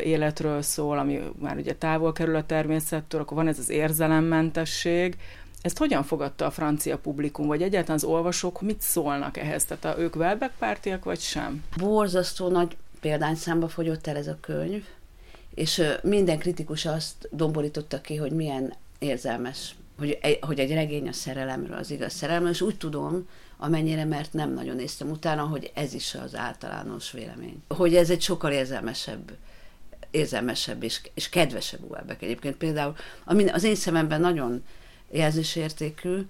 életről 0.03 0.61
szól, 0.61 0.97
ami 0.97 1.19
már 1.39 1.57
ugye 1.57 1.75
távol 1.75 2.11
kerül 2.13 2.35
a 2.35 2.45
természettől, 2.45 3.21
akkor 3.21 3.37
van 3.37 3.47
ez 3.47 3.59
az 3.59 3.69
érzelemmentesség, 3.69 5.17
ezt 5.61 5.77
hogyan 5.77 6.03
fogadta 6.03 6.45
a 6.45 6.51
francia 6.51 6.97
publikum, 6.97 7.47
vagy 7.47 7.61
egyáltalán 7.61 7.95
az 7.95 8.03
olvasók 8.03 8.61
mit 8.61 8.81
szólnak 8.81 9.37
ehhez? 9.37 9.65
Tehát 9.65 9.85
a, 9.85 10.01
ők 10.01 10.15
Welbeck 10.15 10.53
pártiak, 10.57 11.03
vagy 11.03 11.19
sem? 11.19 11.63
Borzasztó 11.77 12.47
nagy 12.47 12.77
példányszámba 12.99 13.67
fogyott 13.67 14.07
el 14.07 14.15
ez 14.15 14.27
a 14.27 14.37
könyv, 14.41 14.83
és 15.53 15.83
minden 16.03 16.39
kritikus 16.39 16.85
azt 16.85 17.29
domborította 17.31 18.01
ki, 18.01 18.15
hogy 18.15 18.31
milyen 18.31 18.73
érzelmes, 18.99 19.75
hogy 19.97 20.17
egy, 20.21 20.39
hogy 20.41 20.59
egy 20.59 20.73
regény 20.73 21.07
a 21.07 21.13
szerelemről, 21.13 21.77
az 21.77 21.91
igaz 21.91 22.13
szerelemről, 22.13 22.51
és 22.51 22.61
úgy 22.61 22.77
tudom, 22.77 23.27
amennyire, 23.57 24.05
mert 24.05 24.33
nem 24.33 24.53
nagyon 24.53 24.75
néztem 24.75 25.09
utána, 25.09 25.41
hogy 25.41 25.71
ez 25.73 25.93
is 25.93 26.15
az 26.15 26.35
általános 26.35 27.11
vélemény. 27.11 27.63
Hogy 27.67 27.95
ez 27.95 28.09
egy 28.09 28.21
sokkal 28.21 28.51
érzelmesebb 28.51 29.31
érzelmesebb 30.11 30.83
és, 30.83 31.01
és 31.13 31.29
kedvesebb 31.29 31.79
Welbeck 31.89 32.21
egyébként. 32.21 32.55
Például 32.55 32.95
ami 33.23 33.47
az 33.47 33.63
én 33.63 33.75
szememben 33.75 34.21
nagyon 34.21 34.63
jelzésértékű, 35.11 36.25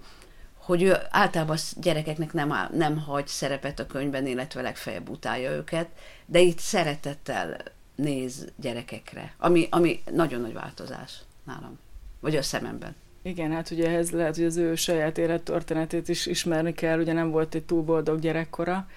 hogy 0.70 0.82
ő 0.82 0.96
általában 1.10 1.58
gyerekeknek 1.82 2.34
nem, 2.34 2.54
nem 2.72 2.98
hagy 2.98 3.28
szerepet 3.28 3.80
a 3.80 3.88
könyvben, 3.88 4.28
illetve 4.28 4.62
legfeljebb 4.62 5.10
utálja 5.10 5.52
őket, 5.52 5.88
de 6.26 6.40
itt 6.40 6.60
szeretettel 6.60 7.58
néz 7.96 8.48
gyerekekre, 8.56 9.34
ami, 9.38 9.68
ami 9.72 10.02
nagyon 10.12 10.42
nagy 10.42 10.54
változás 10.54 11.22
nálam, 11.46 11.80
vagy 12.20 12.36
a 12.36 12.42
szememben. 12.42 12.96
Igen, 13.22 13.52
hát 13.52 13.72
ugye 13.72 13.88
ehhez 13.88 14.12
lehet, 14.12 14.36
hogy 14.36 14.46
az 14.46 14.58
ő 14.58 14.76
saját 14.76 15.18
élettörténetét 15.18 16.10
is 16.10 16.26
ismerni 16.26 16.74
kell, 16.74 17.00
ugye 17.00 17.14
nem 17.14 17.32
volt 17.32 17.56
egy 17.56 17.64
túl 17.66 17.82
boldog 17.82 18.20
gyerekkora. 18.20 18.88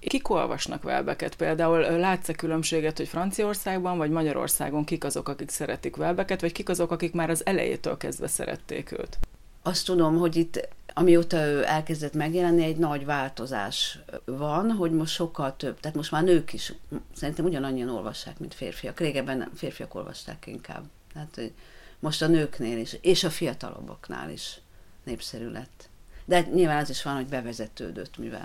Kik 0.00 0.30
olvasnak 0.30 0.82
Velbeket? 0.82 1.34
Például 1.36 1.80
látsz-e 1.80 2.32
különbséget, 2.32 2.96
hogy 2.96 3.08
Franciaországban 3.08 3.98
vagy 3.98 4.10
Magyarországon 4.10 4.84
kik 4.84 5.04
azok, 5.04 5.28
akik 5.28 5.50
szeretik 5.50 5.96
Velbeket, 5.96 6.40
vagy 6.40 6.52
kik 6.52 6.68
azok, 6.68 6.90
akik 6.90 7.12
már 7.12 7.30
az 7.30 7.46
elejétől 7.46 7.96
kezdve 7.96 8.26
szerették 8.26 8.92
őt? 8.92 9.18
Azt 9.66 9.84
tudom, 9.84 10.16
hogy 10.18 10.36
itt 10.36 10.68
amióta 10.94 11.44
ő 11.46 11.64
elkezdett 11.66 12.14
megjelenni, 12.14 12.64
egy 12.64 12.76
nagy 12.76 13.04
változás 13.04 13.98
van, 14.24 14.70
hogy 14.70 14.92
most 14.92 15.14
sokkal 15.14 15.56
több, 15.56 15.80
tehát 15.80 15.96
most 15.96 16.10
már 16.10 16.22
nők 16.22 16.52
is 16.52 16.72
szerintem 17.14 17.44
ugyanannyian 17.44 17.88
olvassák, 17.88 18.38
mint 18.38 18.54
férfiak. 18.54 19.00
Régebben 19.00 19.50
férfiak 19.54 19.94
olvasták 19.94 20.46
inkább. 20.46 20.84
Tehát 21.12 21.52
most 21.98 22.22
a 22.22 22.26
nőknél 22.26 22.78
is, 22.78 22.96
és 23.00 23.24
a 23.24 23.30
fiatalabbaknál 23.30 24.30
is 24.30 24.60
népszerű 25.04 25.50
lett. 25.50 25.88
De 26.24 26.40
nyilván 26.40 26.82
az 26.82 26.90
is 26.90 27.02
van, 27.02 27.14
hogy 27.14 27.26
bevezetődött, 27.26 28.18
mivel 28.18 28.40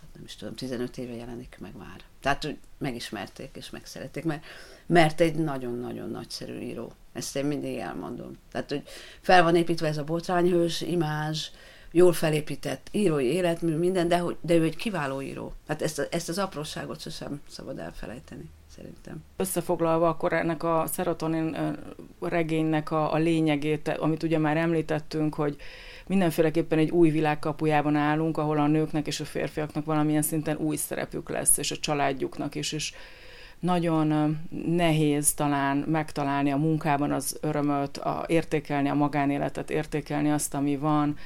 hát 0.00 0.14
nem 0.14 0.24
is 0.24 0.36
tudom, 0.36 0.54
15 0.54 0.98
éve 0.98 1.14
jelenik 1.14 1.56
meg 1.60 1.76
már. 1.76 2.00
Tehát, 2.20 2.44
hogy 2.44 2.58
megismerték 2.78 3.50
és 3.56 3.70
megszerették, 3.70 4.24
mert, 4.24 4.44
mert 4.86 5.20
egy 5.20 5.34
nagyon-nagyon 5.34 6.10
nagyszerű 6.10 6.58
író. 6.58 6.92
Ezt 7.18 7.36
én 7.36 7.44
mindig 7.44 7.78
elmondom. 7.78 8.38
Tehát, 8.52 8.68
hogy 8.68 8.82
fel 9.20 9.42
van 9.42 9.56
építve 9.56 9.88
ez 9.88 9.98
a 9.98 10.04
botrányhős 10.04 10.80
imázs, 10.80 11.46
jól 11.90 12.12
felépített 12.12 12.88
írói 12.90 13.24
életmű, 13.24 13.76
minden, 13.76 14.08
de, 14.08 14.18
hogy, 14.18 14.36
de 14.40 14.54
ő 14.54 14.62
egy 14.62 14.76
kiváló 14.76 15.22
író. 15.22 15.52
Hát 15.68 15.82
ezt, 15.82 16.08
ezt 16.10 16.28
az 16.28 16.38
apróságot 16.38 17.00
sosem 17.00 17.40
szabad 17.48 17.78
elfelejteni 17.78 18.50
szerintem. 18.76 19.24
Összefoglalva 19.36 20.08
akkor 20.08 20.32
ennek 20.32 20.62
a 20.62 20.84
szerotonin 20.86 21.76
regénynek 22.20 22.90
a, 22.90 23.12
a 23.12 23.16
lényegét, 23.16 23.88
amit 23.88 24.22
ugye 24.22 24.38
már 24.38 24.56
említettünk, 24.56 25.34
hogy 25.34 25.56
mindenféleképpen 26.06 26.78
egy 26.78 26.90
új 26.90 27.10
világ 27.10 27.38
kapujában 27.38 27.96
állunk, 27.96 28.38
ahol 28.38 28.58
a 28.58 28.66
nőknek 28.66 29.06
és 29.06 29.20
a 29.20 29.24
férfiaknak 29.24 29.84
valamilyen 29.84 30.22
szinten 30.22 30.56
új 30.56 30.76
szerepük 30.76 31.28
lesz, 31.28 31.58
és 31.58 31.70
a 31.70 31.76
családjuknak 31.76 32.54
is, 32.54 32.72
és 32.72 32.92
nagyon 33.60 34.38
nehéz 34.66 35.34
talán 35.34 35.76
megtalálni 35.76 36.50
a 36.52 36.56
munkában 36.56 37.12
az 37.12 37.38
örömöt, 37.40 37.96
a, 37.96 38.24
értékelni 38.26 38.88
a 38.88 38.94
magánéletet, 38.94 39.70
értékelni 39.70 40.30
azt, 40.30 40.54
ami 40.54 40.76
van, 40.76 41.16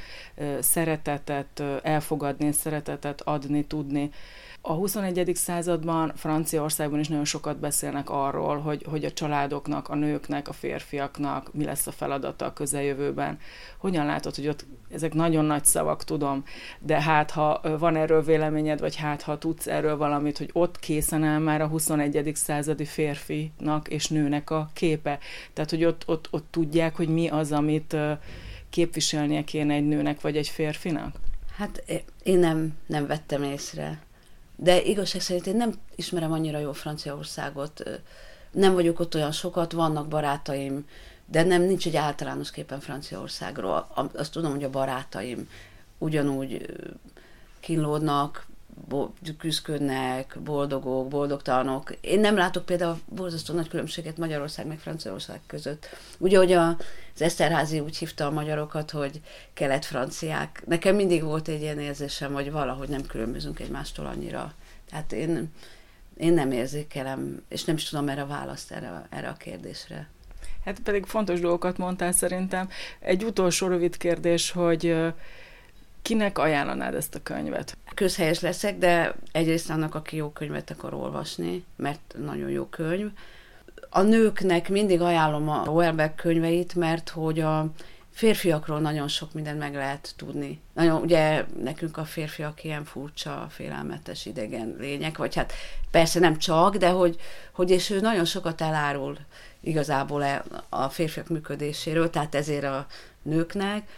szeretetet 0.61 1.62
elfogadni, 1.83 2.53
szeretetet 2.53 3.21
adni, 3.21 3.65
tudni. 3.65 4.11
A 4.64 4.73
21. 4.73 5.31
században 5.35 6.12
Franciaországban 6.16 6.99
is 7.00 7.09
nagyon 7.09 7.25
sokat 7.25 7.59
beszélnek 7.59 8.11
arról, 8.11 8.59
hogy, 8.59 8.87
hogy 8.88 9.04
a 9.04 9.12
családoknak, 9.12 9.88
a 9.88 9.95
nőknek, 9.95 10.49
a 10.49 10.52
férfiaknak 10.52 11.54
mi 11.54 11.64
lesz 11.64 11.87
a 11.87 11.92
feladata 11.92 12.45
a 12.45 12.52
közeljövőben. 12.52 13.38
Hogyan 13.78 14.07
látod, 14.07 14.35
hogy 14.35 14.49
ott 14.49 14.66
ezek 14.90 15.14
nagyon 15.14 15.45
nagy 15.45 15.64
szavak, 15.64 16.04
tudom, 16.04 16.45
de 16.81 17.00
hát 17.00 17.31
ha 17.31 17.61
van 17.78 17.97
erről 17.97 18.23
véleményed, 18.23 18.81
vagy 18.81 18.97
hát 18.97 19.23
ha 19.23 19.38
tudsz 19.38 19.66
erről 19.66 19.97
valamit, 19.97 20.38
hogy 20.38 20.50
ott 20.52 20.78
készen 20.78 21.25
áll 21.25 21.38
már 21.38 21.61
a 21.61 21.66
21. 21.66 22.31
századi 22.35 22.85
férfinak 22.85 23.88
és 23.88 24.09
nőnek 24.09 24.50
a 24.50 24.71
képe. 24.73 25.19
Tehát, 25.52 25.71
hogy 25.71 25.85
ott, 25.85 26.02
ott, 26.07 26.28
ott 26.31 26.47
tudják, 26.50 26.97
hogy 26.97 27.09
mi 27.09 27.28
az, 27.28 27.52
amit 27.52 27.97
képviselnie 28.71 29.45
kéne 29.45 29.75
egy 29.75 29.87
nőnek 29.87 30.21
vagy 30.21 30.37
egy 30.37 30.49
férfinak? 30.49 31.16
Hát 31.57 32.02
én 32.23 32.38
nem, 32.38 32.73
nem 32.87 33.07
vettem 33.07 33.42
észre 33.42 34.11
de 34.62 34.83
igazság 34.83 35.21
szerint 35.21 35.47
én 35.47 35.57
nem 35.57 35.73
ismerem 35.95 36.33
annyira 36.33 36.59
jó 36.59 36.73
Franciaországot, 36.73 37.83
nem 38.50 38.75
vagyok 38.75 39.00
ott 39.00 39.14
olyan 39.14 39.33
sokat, 39.33 39.73
vannak 39.73 40.09
barátaim, 40.09 40.87
de 41.26 41.42
nem 41.42 41.62
nincs 41.62 41.87
egy 41.87 41.97
általános 41.97 42.50
képen 42.50 42.81
Franciaországról. 42.81 44.11
Azt 44.14 44.33
tudom, 44.33 44.50
hogy 44.50 44.64
a 44.64 44.71
barátaim 44.71 45.49
ugyanúgy 45.99 46.66
kínlódnak, 47.61 48.47
küzdködnek, 49.38 50.38
boldogok, 50.45 51.09
boldogtalanok. 51.09 51.97
Én 52.00 52.21
nem 52.21 52.37
látok 52.37 52.64
például 52.64 53.00
borzasztó 53.09 53.55
nagy 53.55 53.69
különbséget 53.69 54.17
Magyarország 54.17 54.67
meg 54.67 54.79
Franciaország 54.79 55.41
között. 55.47 55.87
Ugye, 56.19 56.37
hogy 56.38 56.52
a, 56.52 56.69
az 57.14 57.23
Eszterházi 57.23 57.81
úgy 57.81 57.97
hívta 57.97 58.26
a 58.26 58.31
magyarokat, 58.31 58.91
hogy 58.91 59.21
kelet-franciák. 59.52 60.62
Nekem 60.67 60.95
mindig 60.95 61.23
volt 61.23 61.49
egy 61.49 61.61
ilyen 61.61 61.79
érzésem, 61.79 62.33
hogy 62.33 62.50
valahogy 62.50 62.88
nem 62.88 63.07
különbözünk 63.07 63.61
egymástól 63.61 64.07
annyira. 64.07 64.55
Tehát 64.91 65.12
én, 65.12 65.52
én 66.17 66.33
nem 66.33 66.52
érzékelem, 66.52 67.43
és 67.49 67.64
nem 67.64 67.76
is 67.76 67.88
tudom 67.88 68.09
erre 68.09 68.25
választ 68.25 68.73
erre, 68.73 69.07
erre 69.11 69.29
a 69.29 69.37
kérdésre. 69.37 70.09
Hát 70.64 70.81
pedig 70.81 71.07
fontos 71.07 71.41
dolgokat 71.41 71.79
mondtál 71.79 72.12
szerintem. 72.12 72.69
Egy 73.00 73.25
utolsó 73.25 73.67
rövid 73.67 73.97
kérdés, 73.97 74.50
hogy 74.50 74.97
Kinek 76.03 76.39
ajánlanád 76.39 76.95
ezt 76.95 77.15
a 77.15 77.23
könyvet? 77.23 77.77
Közhelyes 77.95 78.41
leszek, 78.41 78.79
de 78.79 79.15
egyrészt 79.33 79.71
annak, 79.71 79.95
aki 79.95 80.17
jó 80.17 80.31
könyvet 80.31 80.71
akar 80.71 80.95
olvasni, 80.95 81.65
mert 81.77 82.15
nagyon 82.19 82.51
jó 82.51 82.65
könyv. 82.65 83.11
A 83.91 84.03
nőknek 84.03 84.69
mindig 84.69 85.01
ajánlom 85.01 85.49
a 85.49 85.65
Welbeck 85.65 86.17
könyveit, 86.17 86.75
mert 86.75 87.09
hogy 87.09 87.41
a 87.41 87.73
férfiakról 88.13 88.81
nagyon 88.81 89.09
sok 89.09 89.33
mindent 89.33 89.59
meg 89.59 89.75
lehet 89.75 90.15
tudni. 90.17 90.61
Nagyon, 90.73 91.03
ugye 91.03 91.45
nekünk 91.63 91.97
a 91.97 92.05
férfiak 92.05 92.65
ilyen 92.65 92.85
furcsa, 92.85 93.47
félelmetes, 93.51 94.27
idegen 94.27 94.77
lények, 94.79 95.19
vagy 95.19 95.35
hát 95.35 95.53
persze 95.91 96.21
nem 96.21 96.39
csak, 96.39 96.77
de 96.77 96.89
hogy, 96.89 97.17
hogy 97.53 97.71
és 97.71 97.91
ő 97.91 98.01
nagyon 98.01 98.25
sokat 98.25 98.61
elárul 98.61 99.19
igazából 99.61 100.25
e, 100.25 100.45
a 100.69 100.89
férfiak 100.89 101.29
működéséről, 101.29 102.11
tehát 102.11 102.35
ezért 102.35 102.65
a 102.65 102.87
nőknek. 103.23 103.89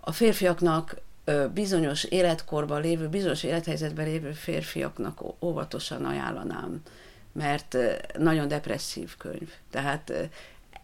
A 0.00 0.12
férfiaknak 0.12 0.96
bizonyos 1.54 2.04
életkorban 2.04 2.80
lévő, 2.80 3.08
bizonyos 3.08 3.42
élethelyzetben 3.42 4.06
lévő 4.06 4.32
férfiaknak 4.32 5.20
óvatosan 5.44 6.04
ajánlanám 6.04 6.82
mert 7.34 7.76
nagyon 8.18 8.48
depresszív 8.48 9.16
könyv. 9.16 9.50
Tehát 9.70 10.30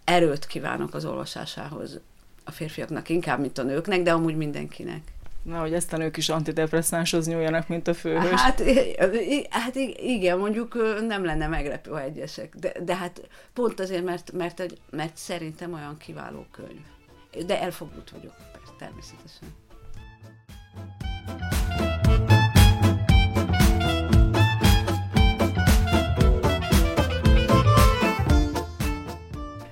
erőt 0.04 0.46
kívánok 0.46 0.94
az 0.94 1.04
olvasásához 1.04 2.00
a 2.44 2.50
férfiaknak 2.50 3.08
inkább, 3.08 3.40
mint 3.40 3.58
a 3.58 3.62
nőknek, 3.62 4.02
de 4.02 4.12
amúgy 4.12 4.36
mindenkinek. 4.36 5.02
Na, 5.42 5.60
hogy 5.60 5.74
ezt 5.74 5.92
a 5.92 5.96
nők 5.96 6.16
is 6.16 6.28
antidepresszánshoz 6.28 7.26
nyúljanak, 7.26 7.68
mint 7.68 7.88
a 7.88 7.94
főhős. 7.94 8.40
Hát, 8.40 8.62
hát 9.50 9.74
igen, 9.96 10.38
mondjuk 10.38 10.76
nem 11.06 11.24
lenne 11.24 11.46
meglepő, 11.46 11.90
ha 11.90 12.02
egyesek. 12.02 12.54
De, 12.56 12.72
de 12.82 12.96
hát 12.96 13.28
pont 13.52 13.80
azért, 13.80 14.04
mert, 14.04 14.32
mert, 14.32 14.66
mert 14.90 15.16
szerintem 15.16 15.72
olyan 15.72 15.96
kiváló 15.96 16.46
könyv. 16.50 17.46
De 17.46 17.60
elfogult 17.60 18.10
vagyok, 18.10 18.34
persze, 18.52 18.72
természetesen. 18.78 19.48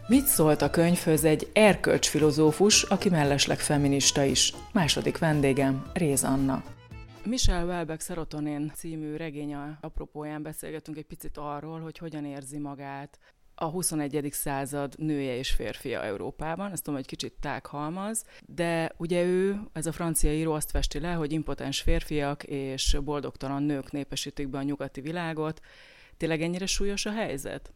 Mit 0.09 0.27
szólt 0.27 0.63
a 0.63 0.71
könyvhöz 0.71 1.25
egy 1.25 1.51
erkölcsfilozófus, 1.53 2.83
aki 2.83 3.09
mellesleg 3.09 3.59
feminista 3.59 4.23
is? 4.23 4.55
Második 4.73 5.19
vendégem, 5.19 5.91
Réz 5.93 6.25
Anna. 6.25 6.63
Michel 7.25 7.67
Welbeck 7.67 8.01
Serotonin 8.01 8.73
című 8.75 9.17
regénye 9.17 9.79
apropóján 9.81 10.43
beszélgetünk 10.43 10.97
egy 10.97 11.07
picit 11.07 11.37
arról, 11.37 11.81
hogy 11.81 11.99
hogyan 11.99 12.25
érzi 12.25 12.59
magát 12.59 13.19
a 13.61 13.65
21. 13.65 14.29
század 14.33 14.95
nője 14.99 15.37
és 15.37 15.51
férfia 15.51 16.03
Európában. 16.03 16.73
Ezt 16.73 16.83
tudom, 16.83 16.99
hogy 16.99 17.09
kicsit 17.09 17.35
tághalmaz, 17.41 18.25
de 18.47 18.93
ugye 18.97 19.23
ő, 19.23 19.61
ez 19.73 19.87
a 19.87 19.93
francia 19.93 20.33
író 20.33 20.53
azt 20.53 20.71
festi 20.71 21.01
le, 21.01 21.13
hogy 21.13 21.33
impotens 21.33 21.81
férfiak 21.81 22.43
és 22.43 22.97
boldogtalan 23.05 23.63
nők 23.63 23.93
népesítik 23.93 24.49
be 24.49 24.59
a 24.59 24.63
nyugati 24.63 25.01
világot. 25.01 25.61
Tényleg 26.17 26.43
ennyire 26.43 26.67
súlyos 26.67 27.07
a 27.07 27.13
helyzet? 27.13 27.73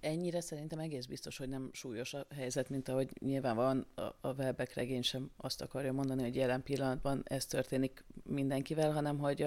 ennyire 0.00 0.40
szerintem 0.40 0.78
egész 0.78 1.06
biztos, 1.06 1.36
hogy 1.36 1.48
nem 1.48 1.70
súlyos 1.72 2.14
a 2.14 2.26
helyzet, 2.34 2.68
mint 2.68 2.88
ahogy 2.88 3.10
nyilván 3.20 3.56
van 3.56 3.86
a, 3.94 4.00
a 4.00 4.34
Welbeck 4.36 4.74
regény 4.74 5.02
sem 5.02 5.30
azt 5.36 5.62
akarja 5.62 5.92
mondani, 5.92 6.22
hogy 6.22 6.36
jelen 6.36 6.62
pillanatban 6.62 7.22
ez 7.24 7.46
történik 7.46 8.04
mindenkivel, 8.24 8.92
hanem 8.92 9.18
hogy 9.18 9.46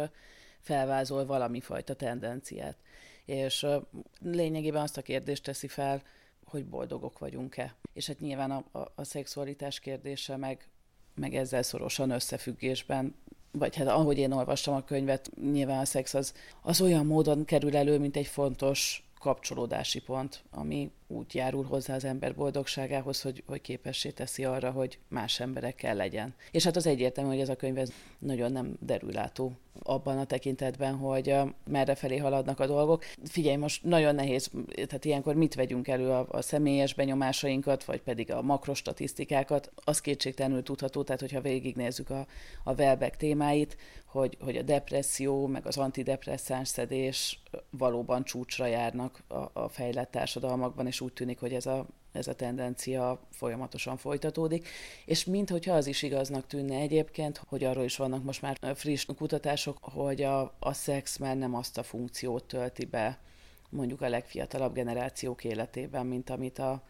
felvázol 0.59 1.25
valami 1.25 1.59
fajta 1.59 1.93
tendenciát. 1.93 2.77
És 3.29 3.65
lényegében 4.21 4.81
azt 4.81 4.97
a 4.97 5.01
kérdést 5.01 5.43
teszi 5.43 5.67
fel, 5.67 6.01
hogy 6.45 6.65
boldogok 6.65 7.19
vagyunk-e. 7.19 7.75
És 7.93 8.07
hát 8.07 8.19
nyilván 8.19 8.51
a, 8.51 8.79
a, 8.79 8.91
a 8.95 9.03
szexualitás 9.03 9.79
kérdése 9.79 10.37
meg, 10.37 10.67
meg 11.15 11.35
ezzel 11.35 11.61
szorosan 11.61 12.09
összefüggésben 12.09 13.15
vagy 13.51 13.75
hát 13.75 13.87
ahogy 13.87 14.17
én 14.17 14.31
olvastam 14.31 14.73
a 14.73 14.83
könyvet, 14.83 15.31
nyilván 15.51 15.79
a 15.79 15.85
szex 15.85 16.13
az, 16.13 16.33
az 16.61 16.81
olyan 16.81 17.05
módon 17.05 17.45
kerül 17.45 17.75
elő, 17.75 17.99
mint 17.99 18.15
egy 18.15 18.27
fontos 18.27 19.08
kapcsolódási 19.19 19.99
pont, 19.99 20.43
ami 20.51 20.91
úgy 21.07 21.35
járul 21.35 21.63
hozzá 21.63 21.95
az 21.95 22.03
ember 22.03 22.35
boldogságához, 22.35 23.21
hogy, 23.21 23.43
hogy 23.47 23.61
képessé 23.61 24.09
teszi 24.09 24.45
arra, 24.45 24.71
hogy 24.71 24.99
más 25.07 25.39
emberekkel 25.39 25.95
legyen. 25.95 26.35
És 26.51 26.63
hát 26.63 26.75
az 26.75 26.87
egyértelmű, 26.87 27.29
hogy 27.29 27.39
ez 27.39 27.49
a 27.49 27.55
könyv 27.55 27.77
ez 27.77 27.91
nagyon 28.19 28.51
nem 28.51 28.77
derülátó 28.79 29.51
abban 29.83 30.17
a 30.17 30.25
tekintetben, 30.25 30.95
hogy 30.95 31.35
merre 31.65 31.95
felé 31.95 32.17
haladnak 32.17 32.59
a 32.59 32.67
dolgok. 32.67 33.03
Figyelj, 33.23 33.55
most 33.55 33.83
nagyon 33.83 34.15
nehéz, 34.15 34.51
tehát 34.73 35.05
ilyenkor 35.05 35.35
mit 35.35 35.55
vegyünk 35.55 35.87
elő 35.87 36.09
a, 36.09 36.25
a 36.29 36.41
személyes 36.41 36.93
benyomásainkat, 36.93 37.83
vagy 37.83 38.01
pedig 38.01 38.31
a 38.31 38.41
makrostatisztikákat, 38.41 39.71
az 39.75 40.01
kétségtelenül 40.01 40.63
tudható, 40.63 41.03
tehát 41.03 41.21
hogyha 41.21 41.41
végignézzük 41.41 42.09
a, 42.09 42.27
a 42.63 42.73
Welbeck 42.73 43.15
témáit, 43.15 43.77
hogy, 44.11 44.37
hogy 44.39 44.57
a 44.57 44.61
depresszió, 44.61 45.47
meg 45.47 45.65
az 45.65 45.77
antidepresszáns 45.77 46.67
szedés 46.67 47.43
valóban 47.69 48.23
csúcsra 48.23 48.65
járnak 48.65 49.23
a, 49.27 49.59
a 49.59 49.69
fejlett 49.69 50.11
társadalmakban, 50.11 50.87
és 50.87 51.01
úgy 51.01 51.13
tűnik, 51.13 51.39
hogy 51.39 51.53
ez 51.53 51.65
a, 51.65 51.85
ez 52.11 52.27
a 52.27 52.35
tendencia 52.35 53.19
folyamatosan 53.31 53.97
folytatódik. 53.97 54.67
És 55.05 55.25
minthogyha 55.25 55.73
az 55.73 55.87
is 55.87 56.01
igaznak 56.01 56.47
tűnne 56.47 56.75
egyébként, 56.75 57.41
hogy 57.47 57.63
arról 57.63 57.83
is 57.83 57.97
vannak 57.97 58.23
most 58.23 58.41
már 58.41 58.59
friss 58.75 59.05
kutatások, 59.17 59.77
hogy 59.81 60.21
a, 60.21 60.55
a 60.59 60.73
szex 60.73 61.17
már 61.17 61.37
nem 61.37 61.55
azt 61.55 61.77
a 61.77 61.83
funkciót 61.83 62.43
tölti 62.43 62.85
be 62.85 63.19
mondjuk 63.69 64.01
a 64.01 64.09
legfiatalabb 64.09 64.73
generációk 64.73 65.43
életében, 65.43 66.05
mint 66.05 66.29
amit 66.29 66.59
a, 66.59 66.83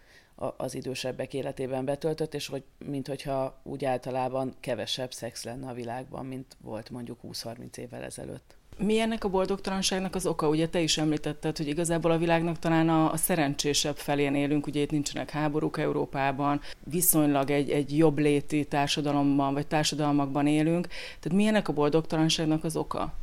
az 0.58 0.76
idősebbek 0.76 1.34
életében 1.34 1.86
betöltött, 1.86 2.34
és 2.34 2.48
hogy 2.48 2.64
minthogyha 2.86 3.60
úgy 3.64 3.86
általában 3.86 4.54
kevesebb 4.60 5.14
szex 5.14 5.44
lenne 5.44 5.70
a 5.70 5.74
világban, 5.74 6.26
mint 6.26 6.58
volt 6.62 6.90
mondjuk 6.90 7.20
20-30 7.24 7.78
évvel 7.78 8.04
ezelőtt. 8.04 8.58
Mi 8.78 9.00
ennek 9.00 9.24
a 9.24 9.30
boldogtalanságnak 9.30 10.16
az 10.16 10.26
oka? 10.26 10.50
Ugye 10.50 10.70
te 10.70 10.80
is 10.80 10.98
említetted, 10.98 11.58
hogy 11.58 11.68
igazából 11.68 12.12
a 12.12 12.18
világnak 12.18 12.60
talán 12.60 12.90
a, 12.90 13.12
a 13.12 13.18
szerencsésebb 13.18 13.96
felén 13.98 14.36
élünk, 14.36 14.68
ugye 14.68 14.82
itt 14.82 14.92
nincsenek 14.92 15.30
háborúk 15.30 15.78
Európában, 15.78 16.62
viszonylag 16.84 17.50
egy, 17.50 17.70
egy 17.70 17.98
jobb 17.98 18.18
léti 18.18 18.66
társadalomban, 18.66 19.54
vagy 19.54 19.68
társadalmakban 19.68 20.48
élünk. 20.48 20.88
Tehát 21.20 21.38
mi 21.38 21.46
ennek 21.46 21.68
a 21.68 21.74
boldogtalanságnak 21.74 22.64
az 22.64 22.76
oka? 22.76 23.14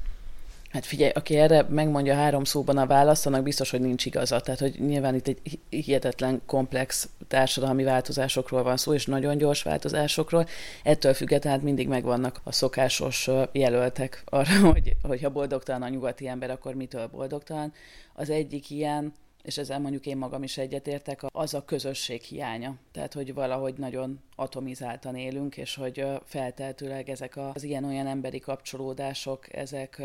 Hát 0.77 0.87
figyelj, 0.87 1.11
aki 1.15 1.37
erre 1.37 1.67
megmondja 1.69 2.15
három 2.15 2.45
szóban 2.45 2.77
a 2.77 2.87
választ, 2.87 3.27
annak 3.27 3.43
biztos, 3.43 3.71
hogy 3.71 3.81
nincs 3.81 4.07
igaza. 4.07 4.41
Tehát, 4.41 4.61
hogy 4.61 4.75
nyilván 4.79 5.15
itt 5.15 5.29
egy 5.29 5.59
hihetetlen 5.69 6.43
komplex 6.47 7.09
társadalmi 7.29 7.85
változásokról 7.85 8.63
van 8.63 8.77
szó, 8.77 8.95
és 8.95 9.07
nagyon 9.07 9.39
gyors 9.39 9.63
változásokról. 9.63 10.47
Ettől 10.83 11.15
függetlenül 11.15 11.63
mindig 11.63 11.89
megvannak 11.89 12.41
a 12.45 12.53
szokásos 12.53 13.31
jelöltek 13.53 14.23
arra, 14.25 14.61
hogy, 14.73 14.97
hogyha 15.03 15.31
boldogtalan 15.31 15.83
a 15.83 15.89
nyugati 15.89 16.29
ember, 16.29 16.51
akkor 16.51 16.75
mitől 16.75 17.07
boldogtalan. 17.07 17.73
Az 18.15 18.31
egyik 18.31 18.71
ilyen, 18.71 19.13
és 19.43 19.59
ezzel 19.59 19.81
mondjuk 19.81 20.07
én 20.07 20.17
magam 20.17 20.43
is 20.43 20.59
egyetértek, 20.59 21.21
az 21.33 21.55
a 21.55 21.65
közösség 21.65 22.23
hiánya. 22.23 22.75
Tehát, 22.93 23.13
hogy 23.13 23.35
valahogy 23.35 23.75
nagyon 23.77 24.21
atomizáltan 24.35 25.17
élünk, 25.17 25.57
és 25.57 25.75
hogy 25.75 26.05
felteltőleg 26.25 27.09
ezek 27.09 27.37
az 27.37 27.63
ilyen-olyan 27.63 28.07
emberi 28.07 28.41
kapcsolódások, 28.41 29.55
ezek 29.55 30.03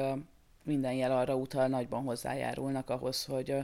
minden 0.64 0.94
jel 0.94 1.18
arra 1.18 1.36
utal, 1.36 1.68
nagyban 1.68 2.04
hozzájárulnak 2.04 2.90
ahhoz, 2.90 3.26
hogy 3.26 3.56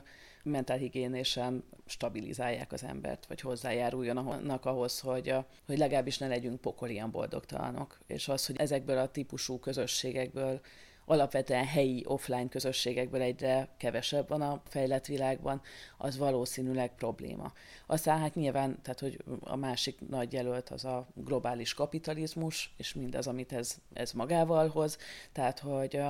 mentálhigiénésen 0.43 1.63
stabilizálják 1.86 2.71
az 2.71 2.83
embert, 2.83 3.25
vagy 3.25 3.41
hozzájáruljanak 3.41 4.65
ahhoz, 4.65 4.99
hogy, 4.99 5.36
hogy 5.65 5.77
legalábbis 5.77 6.17
ne 6.17 6.27
legyünk 6.27 6.62
pokolian 6.62 7.12
boldogtalanok. 7.12 7.99
És 8.07 8.27
az, 8.27 8.45
hogy 8.45 8.57
ezekből 8.57 8.97
a 8.97 9.12
típusú 9.12 9.60
közösségekből 9.60 10.62
alapvetően 11.10 11.65
helyi 11.65 12.03
offline 12.07 12.49
közösségekből 12.49 13.21
egyre 13.21 13.67
kevesebb 13.77 14.27
van 14.27 14.41
a 14.41 14.62
fejlett 14.65 15.05
világban, 15.05 15.62
az 15.97 16.17
valószínűleg 16.17 16.95
probléma. 16.95 17.53
Aztán 17.86 18.19
hát 18.19 18.36
nyilván, 18.36 18.81
tehát 18.81 18.99
hogy 18.99 19.23
a 19.39 19.55
másik 19.55 20.07
nagy 20.10 20.33
jelölt 20.33 20.69
az 20.69 20.86
a 20.86 21.07
globális 21.13 21.73
kapitalizmus, 21.73 22.73
és 22.77 22.93
mindaz, 22.93 23.27
amit 23.27 23.53
ez, 23.53 23.75
ez 23.93 24.12
magával 24.12 24.67
hoz, 24.67 24.97
tehát 25.31 25.60
hogy 25.60 26.01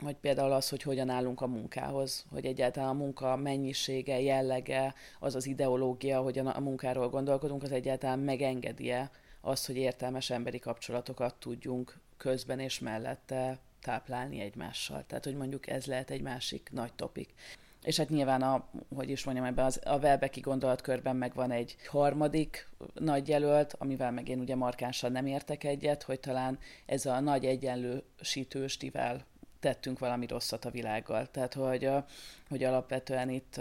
vagy 0.00 0.16
például 0.16 0.52
az, 0.52 0.68
hogy 0.68 0.82
hogyan 0.82 1.08
állunk 1.08 1.40
a 1.40 1.46
munkához, 1.46 2.24
hogy 2.32 2.44
egyáltalán 2.46 2.88
a 2.88 2.92
munka 2.92 3.36
mennyisége, 3.36 4.20
jellege, 4.20 4.94
az 5.20 5.34
az 5.34 5.46
ideológia, 5.46 6.20
hogyan 6.20 6.46
a 6.46 6.60
munkáról 6.60 7.08
gondolkodunk, 7.08 7.62
az 7.62 7.72
egyáltalán 7.72 8.18
megengedi-e 8.18 9.10
hogy 9.40 9.76
értelmes 9.76 10.30
emberi 10.30 10.58
kapcsolatokat 10.58 11.34
tudjunk 11.34 11.98
közben 12.16 12.58
és 12.58 12.78
mellette 12.78 13.58
táplálni 13.80 14.40
egymással. 14.40 15.04
Tehát, 15.06 15.24
hogy 15.24 15.36
mondjuk 15.36 15.66
ez 15.66 15.86
lehet 15.86 16.10
egy 16.10 16.22
másik 16.22 16.68
nagy 16.72 16.92
topik. 16.92 17.34
És 17.82 17.96
hát 17.96 18.08
nyilván, 18.08 18.42
a, 18.42 18.68
hogy 18.94 19.10
is 19.10 19.24
mondjam, 19.24 19.46
ebben 19.46 19.64
az, 19.64 19.80
a 19.84 19.96
Welbecki 19.96 20.40
gondolatkörben 20.40 21.16
meg 21.16 21.34
van 21.34 21.50
egy 21.50 21.76
harmadik 21.88 22.68
nagy 22.94 23.28
jelölt, 23.28 23.74
amivel 23.78 24.10
meg 24.10 24.28
én 24.28 24.40
ugye 24.40 24.56
markánsan 24.56 25.12
nem 25.12 25.26
értek 25.26 25.64
egyet, 25.64 26.02
hogy 26.02 26.20
talán 26.20 26.58
ez 26.86 27.06
a 27.06 27.20
nagy 27.20 27.44
egyenlősítőstivel 27.44 29.24
tettünk 29.60 29.98
valami 29.98 30.26
rosszat 30.26 30.64
a 30.64 30.70
világgal. 30.70 31.30
Tehát, 31.30 31.54
hogy, 31.54 31.90
hogy 32.48 32.64
alapvetően 32.64 33.30
itt 33.30 33.60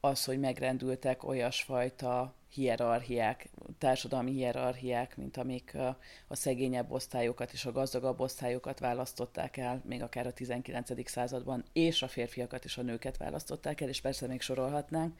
az, 0.00 0.24
hogy 0.24 0.40
megrendültek 0.40 1.24
olyasfajta 1.24 2.34
hierarchiák, 2.48 3.48
társadalmi 3.78 4.32
hierarchiák, 4.32 5.16
mint 5.16 5.36
amik 5.36 5.74
a, 5.74 5.96
szegényebb 6.28 6.90
osztályokat 6.90 7.52
és 7.52 7.64
a 7.64 7.72
gazdagabb 7.72 8.20
osztályokat 8.20 8.78
választották 8.78 9.56
el, 9.56 9.82
még 9.84 10.02
akár 10.02 10.26
a 10.26 10.32
19. 10.32 11.10
században, 11.10 11.64
és 11.72 12.02
a 12.02 12.08
férfiakat 12.08 12.64
és 12.64 12.78
a 12.78 12.82
nőket 12.82 13.16
választották 13.16 13.80
el, 13.80 13.88
és 13.88 14.00
persze 14.00 14.26
még 14.26 14.40
sorolhatnánk, 14.40 15.18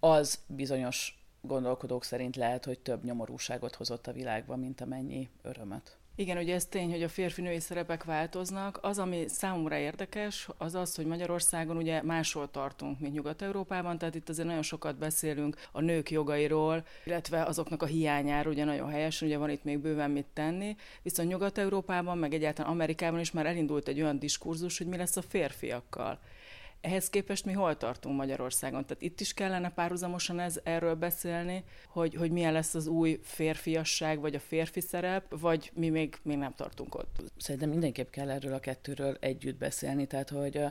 az 0.00 0.38
bizonyos 0.46 1.18
gondolkodók 1.40 2.04
szerint 2.04 2.36
lehet, 2.36 2.64
hogy 2.64 2.78
több 2.78 3.04
nyomorúságot 3.04 3.74
hozott 3.74 4.06
a 4.06 4.12
világba, 4.12 4.56
mint 4.56 4.80
amennyi 4.80 5.28
örömöt. 5.42 5.96
Igen, 6.18 6.36
ugye 6.36 6.54
ez 6.54 6.64
tény, 6.64 6.90
hogy 6.90 7.02
a 7.02 7.08
férfi-női 7.08 7.60
szerepek 7.60 8.04
változnak. 8.04 8.78
Az, 8.82 8.98
ami 8.98 9.24
számomra 9.28 9.76
érdekes, 9.76 10.48
az 10.58 10.74
az, 10.74 10.94
hogy 10.94 11.06
Magyarországon 11.06 11.76
ugye 11.76 12.02
máshol 12.02 12.50
tartunk, 12.50 13.00
mint 13.00 13.14
Nyugat-Európában, 13.14 13.98
tehát 13.98 14.14
itt 14.14 14.28
azért 14.28 14.46
nagyon 14.46 14.62
sokat 14.62 14.96
beszélünk 14.96 15.56
a 15.72 15.80
nők 15.80 16.10
jogairól, 16.10 16.84
illetve 17.04 17.42
azoknak 17.42 17.82
a 17.82 17.86
hiányáról, 17.86 18.52
ugye 18.52 18.64
nagyon 18.64 18.90
helyesen, 18.90 19.28
ugye 19.28 19.38
van 19.38 19.50
itt 19.50 19.64
még 19.64 19.78
bőven 19.78 20.10
mit 20.10 20.26
tenni, 20.32 20.76
viszont 21.02 21.28
Nyugat-Európában, 21.28 22.18
meg 22.18 22.34
egyáltalán 22.34 22.70
Amerikában 22.70 23.20
is 23.20 23.30
már 23.30 23.46
elindult 23.46 23.88
egy 23.88 24.00
olyan 24.00 24.18
diskurzus, 24.18 24.78
hogy 24.78 24.86
mi 24.86 24.96
lesz 24.96 25.16
a 25.16 25.22
férfiakkal. 25.22 26.18
Ehhez 26.86 27.10
képest 27.10 27.44
mi 27.44 27.52
hol 27.52 27.76
tartunk 27.76 28.16
Magyarországon? 28.16 28.86
Tehát 28.86 29.02
itt 29.02 29.20
is 29.20 29.34
kellene 29.34 29.70
párhuzamosan 29.70 30.40
ez, 30.40 30.60
erről 30.62 30.94
beszélni, 30.94 31.64
hogy, 31.88 32.14
hogy 32.14 32.30
milyen 32.30 32.52
lesz 32.52 32.74
az 32.74 32.86
új 32.86 33.20
férfiasság, 33.22 34.20
vagy 34.20 34.34
a 34.34 34.40
férfi 34.40 34.80
szerep, 34.80 35.38
vagy 35.40 35.70
mi 35.74 35.88
még, 35.88 36.18
még 36.22 36.36
nem 36.36 36.54
tartunk 36.54 36.94
ott? 36.94 37.22
Szerintem 37.38 37.68
mindenképp 37.68 38.10
kell 38.10 38.30
erről 38.30 38.52
a 38.52 38.58
kettőről 38.58 39.16
együtt 39.20 39.58
beszélni, 39.58 40.06
tehát 40.06 40.30
hogy 40.30 40.62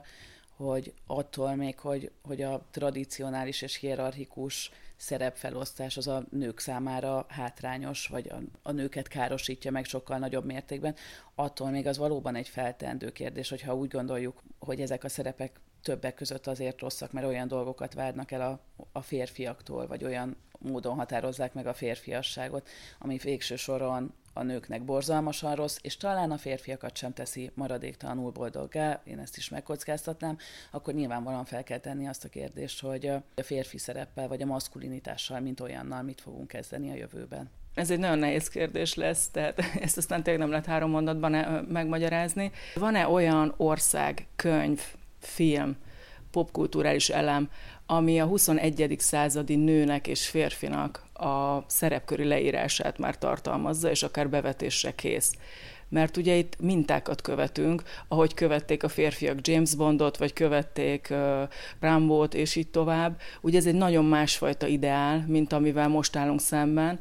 hogy 0.55 0.93
attól 1.07 1.55
még, 1.55 1.79
hogy, 1.79 2.11
hogy 2.21 2.41
a 2.41 2.65
tradicionális 2.71 3.61
és 3.61 3.75
hierarchikus 3.75 4.71
szerepfelosztás 4.95 5.97
az 5.97 6.07
a 6.07 6.25
nők 6.31 6.59
számára 6.59 7.25
hátrányos, 7.29 8.07
vagy 8.07 8.29
a, 8.29 8.37
a 8.61 8.71
nőket 8.71 9.07
károsítja 9.07 9.71
meg 9.71 9.85
sokkal 9.85 10.17
nagyobb 10.17 10.45
mértékben, 10.45 10.95
attól 11.35 11.69
még 11.69 11.87
az 11.87 11.97
valóban 11.97 12.35
egy 12.35 12.49
feltendő 12.49 13.11
kérdés, 13.11 13.49
hogyha 13.49 13.75
úgy 13.75 13.89
gondoljuk, 13.89 14.43
hogy 14.59 14.81
ezek 14.81 15.03
a 15.03 15.09
szerepek 15.09 15.59
többek 15.85 16.13
között 16.13 16.47
azért 16.47 16.81
rosszak, 16.81 17.11
mert 17.11 17.27
olyan 17.27 17.47
dolgokat 17.47 17.93
várnak 17.93 18.31
el 18.31 18.41
a, 18.41 18.59
a 18.91 19.01
férfiaktól, 19.01 19.87
vagy 19.87 20.03
olyan 20.03 20.35
módon 20.59 20.95
határozzák 20.95 21.53
meg 21.53 21.67
a 21.67 21.73
férfiasságot, 21.73 22.69
ami 22.99 23.17
végső 23.17 23.55
soron 23.55 24.13
a 24.33 24.43
nőknek 24.43 24.83
borzalmasan 24.83 25.55
rossz, 25.55 25.77
és 25.81 25.97
talán 25.97 26.31
a 26.31 26.37
férfiakat 26.37 26.97
sem 26.97 27.13
teszi 27.13 27.51
maradéktalanul 27.53 28.31
boldoggá, 28.31 29.01
én 29.03 29.19
ezt 29.19 29.37
is 29.37 29.49
megkockáztatnám, 29.49 30.37
akkor 30.71 30.93
nyilvánvalóan 30.93 31.45
fel 31.45 31.63
kell 31.63 31.77
tenni 31.77 32.07
azt 32.07 32.25
a 32.25 32.29
kérdést, 32.29 32.81
hogy 32.81 33.07
a 33.35 33.41
férfi 33.41 33.77
szereppel 33.77 34.27
vagy 34.27 34.41
a 34.41 34.45
maszkulinitással, 34.45 35.39
mint 35.39 35.59
olyannal 35.59 36.01
mit 36.01 36.21
fogunk 36.21 36.47
kezdeni 36.47 36.91
a 36.91 36.95
jövőben. 36.95 37.49
Ez 37.73 37.91
egy 37.91 37.99
nagyon 37.99 38.19
nehéz 38.19 38.49
kérdés 38.49 38.93
lesz, 38.95 39.29
tehát 39.29 39.59
ezt 39.85 39.97
aztán 39.97 40.23
tényleg 40.23 40.41
nem 40.41 40.49
lehet 40.49 40.65
három 40.65 40.89
mondatban 40.89 41.33
eh, 41.33 41.61
megmagyarázni. 41.61 42.51
Van-e 42.75 43.07
olyan 43.07 43.53
ország, 43.57 44.27
könyv, 44.35 44.81
film, 45.25 45.75
popkulturális 46.31 47.09
elem, 47.09 47.49
ami 47.85 48.19
a 48.19 48.25
21. 48.25 48.95
századi 48.99 49.55
nőnek 49.55 50.07
és 50.07 50.27
férfinak 50.27 51.05
a 51.13 51.63
szerepköri 51.67 52.23
leírását 52.23 52.97
már 52.97 53.17
tartalmazza, 53.17 53.89
és 53.89 54.03
akár 54.03 54.29
bevetésre 54.29 54.91
kész. 54.95 55.33
Mert 55.89 56.17
ugye 56.17 56.35
itt 56.35 56.59
mintákat 56.59 57.21
követünk, 57.21 57.83
ahogy 58.07 58.33
követték 58.33 58.83
a 58.83 58.87
férfiak 58.87 59.47
James 59.47 59.75
Bondot, 59.75 60.17
vagy 60.17 60.33
követték 60.33 61.07
uh, 61.09 61.41
Rambót, 61.79 62.33
és 62.33 62.55
így 62.55 62.67
tovább. 62.67 63.19
Ugye 63.41 63.57
ez 63.57 63.65
egy 63.65 63.75
nagyon 63.75 64.05
másfajta 64.05 64.67
ideál, 64.67 65.25
mint 65.27 65.53
amivel 65.53 65.87
most 65.87 66.15
állunk 66.15 66.41
szemben, 66.41 66.99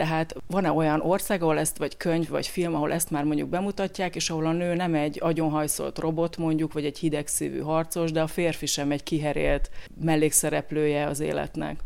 tehát 0.00 0.34
van-e 0.46 0.72
olyan 0.72 1.00
ország, 1.00 1.42
ahol 1.42 1.58
ezt, 1.58 1.78
vagy 1.78 1.96
könyv, 1.96 2.28
vagy 2.28 2.46
film, 2.46 2.74
ahol 2.74 2.92
ezt 2.92 3.10
már 3.10 3.24
mondjuk 3.24 3.48
bemutatják, 3.48 4.16
és 4.16 4.30
ahol 4.30 4.46
a 4.46 4.52
nő 4.52 4.74
nem 4.74 4.94
egy 4.94 5.18
agyonhajszolt 5.22 5.98
robot 5.98 6.36
mondjuk, 6.36 6.72
vagy 6.72 6.84
egy 6.84 6.98
hidegszívű 6.98 7.58
harcos, 7.58 8.12
de 8.12 8.22
a 8.22 8.26
férfi 8.26 8.66
sem 8.66 8.90
egy 8.90 9.02
kiherélt 9.02 9.70
mellékszereplője 10.00 11.06
az 11.06 11.20
életnek? 11.20 11.80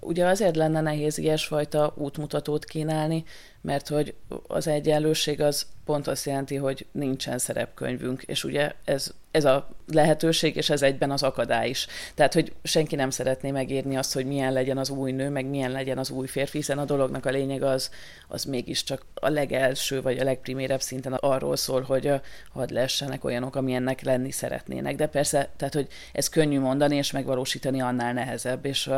Ugye 0.00 0.26
azért 0.26 0.56
lenne 0.56 0.80
nehéz 0.80 1.18
ilyesfajta 1.18 1.94
útmutatót 1.96 2.64
kínálni, 2.64 3.24
mert 3.60 3.88
hogy 3.88 4.14
az 4.46 4.66
egyenlőség 4.66 5.40
az 5.40 5.66
pont 5.84 6.06
azt 6.06 6.26
jelenti, 6.26 6.56
hogy 6.56 6.86
nincsen 6.92 7.38
szerepkönyvünk, 7.38 8.22
és 8.22 8.44
ugye 8.44 8.72
ez, 8.84 9.10
ez 9.30 9.44
a 9.44 9.68
lehetőség, 9.86 10.56
és 10.56 10.70
ez 10.70 10.82
egyben 10.82 11.10
az 11.10 11.22
akadály 11.22 11.68
is. 11.68 11.86
Tehát, 12.14 12.34
hogy 12.34 12.52
senki 12.62 12.94
nem 12.96 13.10
szeretné 13.10 13.50
megírni 13.50 13.96
azt, 13.96 14.14
hogy 14.14 14.26
milyen 14.26 14.52
legyen 14.52 14.78
az 14.78 14.90
új 14.90 15.12
nő, 15.12 15.28
meg 15.28 15.46
milyen 15.46 15.70
legyen 15.70 15.98
az 15.98 16.10
új 16.10 16.26
férfi, 16.26 16.56
hiszen 16.56 16.78
a 16.78 16.84
dolognak 16.84 17.26
a 17.26 17.30
lényeg 17.30 17.62
az, 17.62 17.90
az 18.28 18.44
mégiscsak 18.44 19.04
a 19.14 19.28
legelső, 19.28 20.02
vagy 20.02 20.18
a 20.18 20.24
legprimérebb 20.24 20.80
szinten 20.80 21.12
arról 21.12 21.56
szól, 21.56 21.80
hogy 21.80 22.12
hadd 22.52 22.72
lessenek 22.72 23.24
olyanok, 23.24 23.56
amilyennek 23.56 24.02
lenni 24.02 24.30
szeretnének. 24.30 24.96
De 24.96 25.06
persze, 25.06 25.48
tehát, 25.56 25.74
hogy 25.74 25.88
ez 26.12 26.28
könnyű 26.28 26.60
mondani, 26.60 26.96
és 26.96 27.10
megvalósítani 27.10 27.80
annál 27.80 28.12
nehezebb, 28.12 28.64
és 28.64 28.90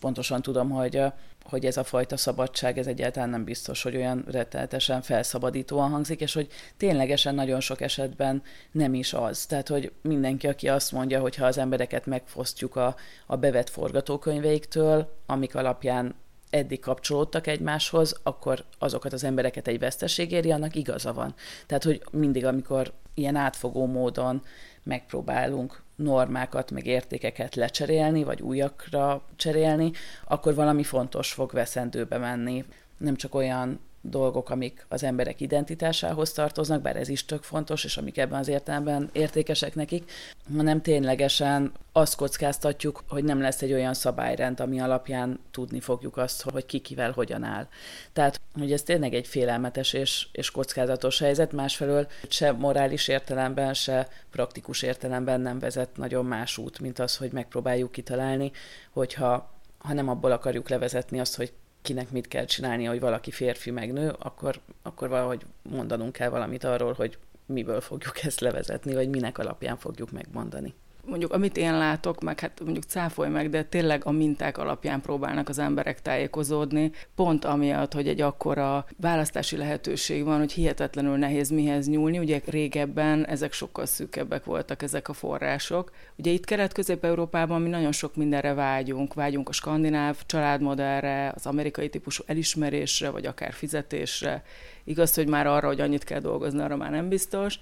pontosan 0.00 0.42
tudom, 0.42 0.70
hogy 0.70 1.02
hogy 1.44 1.64
ez 1.64 1.76
a 1.76 1.84
fajta 1.84 2.16
szabadság, 2.16 2.78
ez 2.78 2.86
egyáltalán 2.86 3.28
nem 3.28 3.44
biztos, 3.44 3.82
hogy 3.82 3.96
olyan 3.96 4.24
rettenetesen 4.30 5.02
felszabadítóan 5.02 5.90
hangzik, 5.90 6.20
és 6.20 6.34
hogy 6.34 6.48
ténylegesen 6.76 7.34
nagyon 7.34 7.60
sok 7.60 7.80
esetben 7.80 8.42
nem 8.70 8.94
is 8.94 9.12
az. 9.12 9.46
Tehát, 9.46 9.68
hogy 9.68 9.92
mindenki, 10.02 10.46
aki 10.46 10.68
azt 10.68 10.92
mondja, 10.92 11.20
hogy 11.20 11.36
ha 11.36 11.46
az 11.46 11.58
embereket 11.58 12.06
megfosztjuk 12.06 12.76
a, 12.76 12.96
a 13.26 13.36
bevett 13.36 13.70
forgatókönyveiktől, 13.70 15.18
amik 15.26 15.54
alapján 15.54 16.14
eddig 16.50 16.80
kapcsolódtak 16.80 17.46
egymáshoz, 17.46 18.20
akkor 18.22 18.64
azokat 18.78 19.12
az 19.12 19.24
embereket 19.24 19.68
egy 19.68 19.78
veszteség 19.78 20.32
éri, 20.32 20.50
annak 20.50 20.74
igaza 20.76 21.12
van. 21.12 21.34
Tehát, 21.66 21.84
hogy 21.84 22.02
mindig, 22.10 22.44
amikor 22.44 22.92
ilyen 23.14 23.36
átfogó 23.36 23.86
módon 23.86 24.42
megpróbálunk 24.82 25.82
normákat, 25.96 26.70
meg 26.70 26.86
értékeket 26.86 27.54
lecserélni, 27.54 28.24
vagy 28.24 28.40
újakra 28.40 29.22
cserélni, 29.36 29.92
akkor 30.24 30.54
valami 30.54 30.82
fontos 30.82 31.32
fog 31.32 31.52
veszendőbe 31.52 32.18
menni. 32.18 32.64
Nem 32.98 33.16
csak 33.16 33.34
olyan 33.34 33.80
dolgok, 34.10 34.50
amik 34.50 34.86
az 34.88 35.02
emberek 35.02 35.40
identitásához 35.40 36.32
tartoznak, 36.32 36.82
bár 36.82 36.96
ez 36.96 37.08
is 37.08 37.24
tök 37.24 37.42
fontos, 37.42 37.84
és 37.84 37.96
amik 37.96 38.18
ebben 38.18 38.38
az 38.38 38.48
értelemben 38.48 39.10
értékesek 39.12 39.74
nekik, 39.74 40.10
hanem 40.56 40.82
ténylegesen 40.82 41.72
azt 41.92 42.16
kockáztatjuk, 42.16 43.02
hogy 43.08 43.24
nem 43.24 43.40
lesz 43.40 43.62
egy 43.62 43.72
olyan 43.72 43.94
szabályrend, 43.94 44.60
ami 44.60 44.80
alapján 44.80 45.40
tudni 45.50 45.80
fogjuk 45.80 46.16
azt, 46.16 46.42
hogy 46.42 46.66
ki 46.66 46.78
kivel 46.78 47.10
hogyan 47.10 47.42
áll. 47.42 47.68
Tehát, 48.12 48.40
hogy 48.58 48.72
ez 48.72 48.82
tényleg 48.82 49.14
egy 49.14 49.26
félelmetes 49.26 49.92
és, 49.92 50.26
és 50.32 50.50
kockázatos 50.50 51.18
helyzet, 51.18 51.52
másfelől 51.52 52.06
se 52.28 52.52
morális 52.52 53.08
értelemben, 53.08 53.74
se 53.74 54.08
praktikus 54.30 54.82
értelemben 54.82 55.40
nem 55.40 55.58
vezet 55.58 55.96
nagyon 55.96 56.24
más 56.24 56.58
út, 56.58 56.78
mint 56.78 56.98
az, 56.98 57.16
hogy 57.16 57.32
megpróbáljuk 57.32 57.92
kitalálni, 57.92 58.52
hogyha 58.92 59.52
ha 59.78 59.92
nem 59.92 60.08
abból 60.08 60.32
akarjuk 60.32 60.68
levezetni 60.68 61.20
azt, 61.20 61.36
hogy 61.36 61.52
kinek 61.84 62.10
mit 62.10 62.28
kell 62.28 62.44
csinálni, 62.44 62.84
hogy 62.84 63.00
valaki 63.00 63.30
férfi 63.30 63.70
meg 63.70 63.92
nő, 63.92 64.14
akkor, 64.18 64.60
akkor 64.82 65.08
valahogy 65.08 65.42
mondanunk 65.62 66.12
kell 66.12 66.28
valamit 66.28 66.64
arról, 66.64 66.92
hogy 66.92 67.18
miből 67.46 67.80
fogjuk 67.80 68.22
ezt 68.22 68.40
levezetni, 68.40 68.94
vagy 68.94 69.08
minek 69.08 69.38
alapján 69.38 69.76
fogjuk 69.76 70.10
megmondani 70.10 70.74
mondjuk 71.06 71.32
amit 71.32 71.56
én 71.56 71.78
látok, 71.78 72.22
meg 72.22 72.40
hát 72.40 72.60
mondjuk 72.64 72.84
cáfolj 72.84 73.30
meg, 73.30 73.50
de 73.50 73.64
tényleg 73.64 74.04
a 74.04 74.10
minták 74.10 74.58
alapján 74.58 75.00
próbálnak 75.00 75.48
az 75.48 75.58
emberek 75.58 76.02
tájékozódni, 76.02 76.92
pont 77.14 77.44
amiatt, 77.44 77.92
hogy 77.92 78.08
egy 78.08 78.20
akkora 78.20 78.86
választási 78.96 79.56
lehetőség 79.56 80.24
van, 80.24 80.38
hogy 80.38 80.52
hihetetlenül 80.52 81.16
nehéz 81.16 81.50
mihez 81.50 81.88
nyúlni. 81.88 82.18
Ugye 82.18 82.40
régebben 82.46 83.26
ezek 83.26 83.52
sokkal 83.52 83.86
szűkebbek 83.86 84.44
voltak 84.44 84.82
ezek 84.82 85.08
a 85.08 85.12
források. 85.12 85.90
Ugye 86.16 86.30
itt 86.30 86.44
Kelet-Közép-Európában 86.44 87.62
mi 87.62 87.68
nagyon 87.68 87.92
sok 87.92 88.16
mindenre 88.16 88.54
vágyunk. 88.54 89.14
Vágyunk 89.14 89.48
a 89.48 89.52
skandináv 89.52 90.16
családmodellre, 90.26 91.32
az 91.34 91.46
amerikai 91.46 91.88
típusú 91.88 92.22
elismerésre, 92.26 93.10
vagy 93.10 93.26
akár 93.26 93.52
fizetésre. 93.52 94.42
Igaz, 94.84 95.14
hogy 95.14 95.28
már 95.28 95.46
arra, 95.46 95.66
hogy 95.66 95.80
annyit 95.80 96.04
kell 96.04 96.20
dolgozni, 96.20 96.60
arra 96.60 96.76
már 96.76 96.90
nem 96.90 97.08
biztos. 97.08 97.58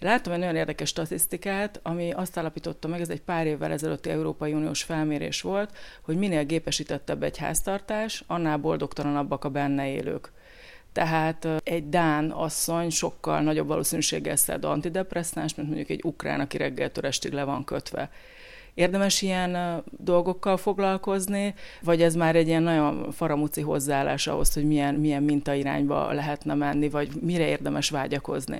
Láttam 0.00 0.32
egy 0.32 0.38
nagyon 0.38 0.56
érdekes 0.56 0.88
statisztikát, 0.88 1.80
ami 1.82 2.12
azt 2.12 2.36
állapította 2.36 2.88
meg, 2.88 3.00
ez 3.00 3.08
egy 3.08 3.20
pár 3.20 3.46
évvel 3.46 3.72
ezelőtti 3.72 4.10
Európai 4.10 4.52
Uniós 4.52 4.82
felmérés 4.82 5.40
volt, 5.42 5.76
hogy 6.02 6.16
minél 6.16 6.44
gépesítettebb 6.44 7.22
egy 7.22 7.38
háztartás, 7.38 8.24
annál 8.26 8.56
boldogtalanabbak 8.56 9.44
a 9.44 9.48
benne 9.48 9.88
élők. 9.88 10.32
Tehát 10.92 11.46
egy 11.64 11.88
Dán 11.88 12.30
asszony 12.30 12.90
sokkal 12.90 13.40
nagyobb 13.40 13.66
valószínűséggel 13.66 14.36
szed 14.36 14.64
antidepresszáns, 14.64 15.54
mint 15.54 15.68
mondjuk 15.68 15.90
egy 15.90 16.04
ukrán, 16.04 16.40
aki 16.40 16.56
reggeltől 16.56 17.06
estig 17.06 17.32
le 17.32 17.44
van 17.44 17.64
kötve. 17.64 18.10
Érdemes 18.74 19.22
ilyen 19.22 19.82
dolgokkal 19.90 20.56
foglalkozni, 20.56 21.54
vagy 21.82 22.02
ez 22.02 22.14
már 22.14 22.36
egy 22.36 22.46
ilyen 22.46 22.62
nagyon 22.62 23.12
faramuci 23.12 23.60
hozzáállás 23.60 24.26
ahhoz, 24.26 24.54
hogy 24.54 24.64
milyen, 24.64 24.94
milyen 24.94 25.22
mintairányba 25.22 26.12
lehetne 26.12 26.54
menni, 26.54 26.88
vagy 26.88 27.08
mire 27.20 27.48
érdemes 27.48 27.90
vágyakozni? 27.90 28.58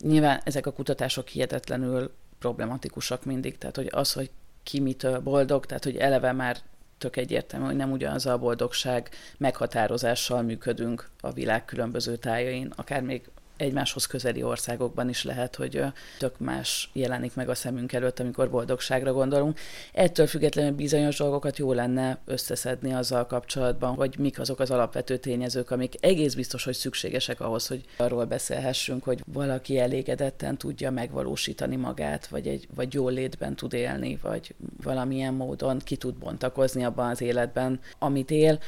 Nyilván 0.00 0.40
ezek 0.44 0.66
a 0.66 0.72
kutatások 0.72 1.28
hihetetlenül 1.28 2.12
problematikusak 2.38 3.24
mindig, 3.24 3.58
tehát 3.58 3.76
hogy 3.76 3.88
az, 3.90 4.12
hogy 4.12 4.30
ki 4.62 4.80
mitől 4.80 5.20
boldog, 5.20 5.66
tehát 5.66 5.84
hogy 5.84 5.96
eleve 5.96 6.32
már 6.32 6.56
tök 6.98 7.16
egyértelmű, 7.16 7.66
hogy 7.66 7.76
nem 7.76 7.92
ugyanaz 7.92 8.26
a 8.26 8.38
boldogság 8.38 9.08
meghatározással 9.36 10.42
működünk 10.42 11.10
a 11.20 11.32
világ 11.32 11.64
különböző 11.64 12.16
tájain, 12.16 12.72
akár 12.76 13.02
még 13.02 13.30
egymáshoz 13.60 14.06
közeli 14.06 14.42
országokban 14.42 15.08
is 15.08 15.24
lehet, 15.24 15.56
hogy 15.56 15.84
tök 16.18 16.38
más 16.38 16.90
jelenik 16.92 17.34
meg 17.34 17.48
a 17.48 17.54
szemünk 17.54 17.92
előtt, 17.92 18.20
amikor 18.20 18.50
boldogságra 18.50 19.12
gondolunk. 19.12 19.58
Ettől 19.92 20.26
függetlenül 20.26 20.72
bizonyos 20.72 21.16
dolgokat 21.16 21.58
jó 21.58 21.72
lenne 21.72 22.18
összeszedni 22.24 22.92
azzal 22.94 23.26
kapcsolatban, 23.26 23.94
hogy 23.94 24.14
mik 24.18 24.40
azok 24.40 24.60
az 24.60 24.70
alapvető 24.70 25.16
tényezők, 25.16 25.70
amik 25.70 25.94
egész 26.00 26.34
biztos, 26.34 26.64
hogy 26.64 26.74
szükségesek 26.74 27.40
ahhoz, 27.40 27.66
hogy 27.66 27.84
arról 27.96 28.24
beszélhessünk, 28.24 29.04
hogy 29.04 29.22
valaki 29.32 29.78
elégedetten 29.78 30.56
tudja 30.56 30.90
megvalósítani 30.90 31.76
magát, 31.76 32.26
vagy, 32.26 32.46
egy, 32.46 32.68
vagy 32.74 32.94
jól 32.94 33.12
létben 33.12 33.56
tud 33.56 33.72
élni, 33.72 34.18
vagy 34.22 34.54
valamilyen 34.82 35.34
módon 35.34 35.78
ki 35.78 35.96
tud 35.96 36.14
bontakozni 36.14 36.84
abban 36.84 37.10
az 37.10 37.20
életben, 37.20 37.80
amit 37.98 38.30
él 38.30 38.58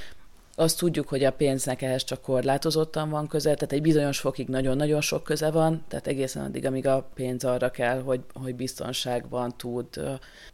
azt 0.54 0.78
tudjuk, 0.78 1.08
hogy 1.08 1.24
a 1.24 1.32
pénznek 1.32 1.82
ehhez 1.82 2.04
csak 2.04 2.22
korlátozottan 2.22 3.10
van 3.10 3.26
köze, 3.26 3.54
tehát 3.54 3.72
egy 3.72 3.82
bizonyos 3.82 4.18
fokig 4.18 4.48
nagyon-nagyon 4.48 5.00
sok 5.00 5.22
köze 5.22 5.50
van, 5.50 5.84
tehát 5.88 6.06
egészen 6.06 6.44
addig, 6.44 6.66
amíg 6.66 6.86
a 6.86 7.08
pénz 7.14 7.44
arra 7.44 7.70
kell, 7.70 8.00
hogy, 8.00 8.20
hogy 8.32 8.54
biztonságban 8.54 9.56
tud 9.56 9.86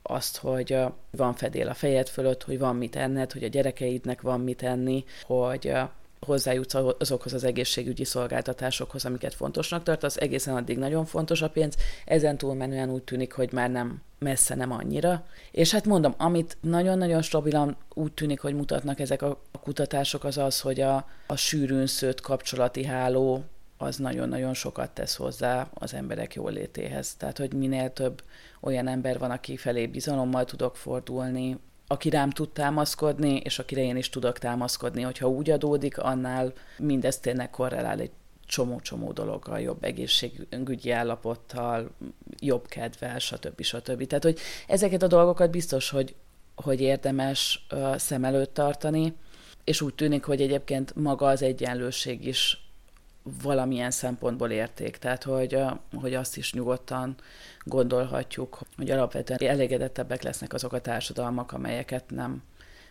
azt, 0.02 0.36
hogy 0.36 0.76
van 1.10 1.34
fedél 1.34 1.68
a 1.68 1.74
fejed 1.74 2.08
fölött, 2.08 2.42
hogy 2.42 2.58
van 2.58 2.76
mit 2.76 2.96
enned, 2.96 3.32
hogy 3.32 3.44
a 3.44 3.48
gyerekeidnek 3.48 4.20
van 4.20 4.40
mit 4.40 4.62
enni, 4.62 5.04
hogy 5.22 5.72
hozzájutsz 6.20 6.74
azokhoz 6.98 7.32
az 7.32 7.44
egészségügyi 7.44 8.04
szolgáltatásokhoz, 8.04 9.04
amiket 9.04 9.34
fontosnak 9.34 9.82
tart, 9.82 10.02
az 10.02 10.20
egészen 10.20 10.56
addig 10.56 10.78
nagyon 10.78 11.04
fontos 11.04 11.42
a 11.42 11.50
pénz, 11.50 11.76
ezen 12.04 12.38
túlmenően 12.38 12.90
úgy 12.90 13.02
tűnik, 13.02 13.32
hogy 13.32 13.52
már 13.52 13.70
nem 13.70 14.02
messze 14.18 14.54
nem 14.54 14.72
annyira. 14.72 15.26
És 15.50 15.72
hát 15.72 15.86
mondom, 15.86 16.14
amit 16.16 16.56
nagyon-nagyon 16.60 17.22
stabilan 17.22 17.76
úgy 17.94 18.12
tűnik, 18.12 18.40
hogy 18.40 18.54
mutatnak 18.54 19.00
ezek 19.00 19.22
a 19.22 19.40
kutatások, 19.62 20.24
az 20.24 20.38
az, 20.38 20.60
hogy 20.60 20.80
a, 20.80 21.06
a 21.26 21.36
sűrűn 21.36 21.86
szőtt 21.86 22.20
kapcsolati 22.20 22.84
háló 22.84 23.44
az 23.76 23.96
nagyon-nagyon 23.96 24.54
sokat 24.54 24.90
tesz 24.90 25.16
hozzá 25.16 25.68
az 25.74 25.94
emberek 25.94 26.34
jólétéhez. 26.34 27.14
Tehát, 27.14 27.38
hogy 27.38 27.54
minél 27.54 27.92
több 27.92 28.22
olyan 28.60 28.88
ember 28.88 29.18
van, 29.18 29.30
aki 29.30 29.56
felé 29.56 29.86
bizalommal 29.86 30.44
tudok 30.44 30.76
fordulni, 30.76 31.58
aki 31.88 32.10
rám 32.10 32.30
tud 32.30 32.48
támaszkodni, 32.48 33.36
és 33.36 33.58
akire 33.58 33.80
én 33.80 33.96
is 33.96 34.10
tudok 34.10 34.38
támaszkodni, 34.38 35.02
hogyha 35.02 35.28
úgy 35.28 35.50
adódik, 35.50 35.98
annál 35.98 36.52
mindez 36.78 37.18
tényleg 37.18 37.50
korrelál 37.50 38.00
egy 38.00 38.10
csomó-csomó 38.46 39.12
dologgal, 39.12 39.60
jobb 39.60 39.84
egészségügyi 39.84 40.90
állapottal, 40.90 41.90
jobb 42.40 42.66
kedvel, 42.66 43.18
stb. 43.18 43.62
stb. 43.62 44.06
Tehát, 44.06 44.24
hogy 44.24 44.38
ezeket 44.66 45.02
a 45.02 45.06
dolgokat 45.06 45.50
biztos, 45.50 45.90
hogy, 45.90 46.14
hogy 46.54 46.80
érdemes 46.80 47.66
szem 47.96 48.24
előtt 48.24 48.54
tartani, 48.54 49.14
és 49.64 49.80
úgy 49.80 49.94
tűnik, 49.94 50.24
hogy 50.24 50.40
egyébként 50.40 50.94
maga 50.94 51.26
az 51.26 51.42
egyenlőség 51.42 52.26
is 52.26 52.68
valamilyen 53.42 53.90
szempontból 53.90 54.50
érték. 54.50 54.96
Tehát, 54.96 55.22
hogy, 55.22 55.58
hogy 56.00 56.14
azt 56.14 56.36
is 56.36 56.52
nyugodtan 56.52 57.16
gondolhatjuk, 57.68 58.60
hogy 58.76 58.90
alapvetően 58.90 59.38
elégedettebbek 59.42 60.22
lesznek 60.22 60.52
azok 60.52 60.72
a 60.72 60.80
társadalmak, 60.80 61.52
amelyeket 61.52 62.04
nem, 62.10 62.42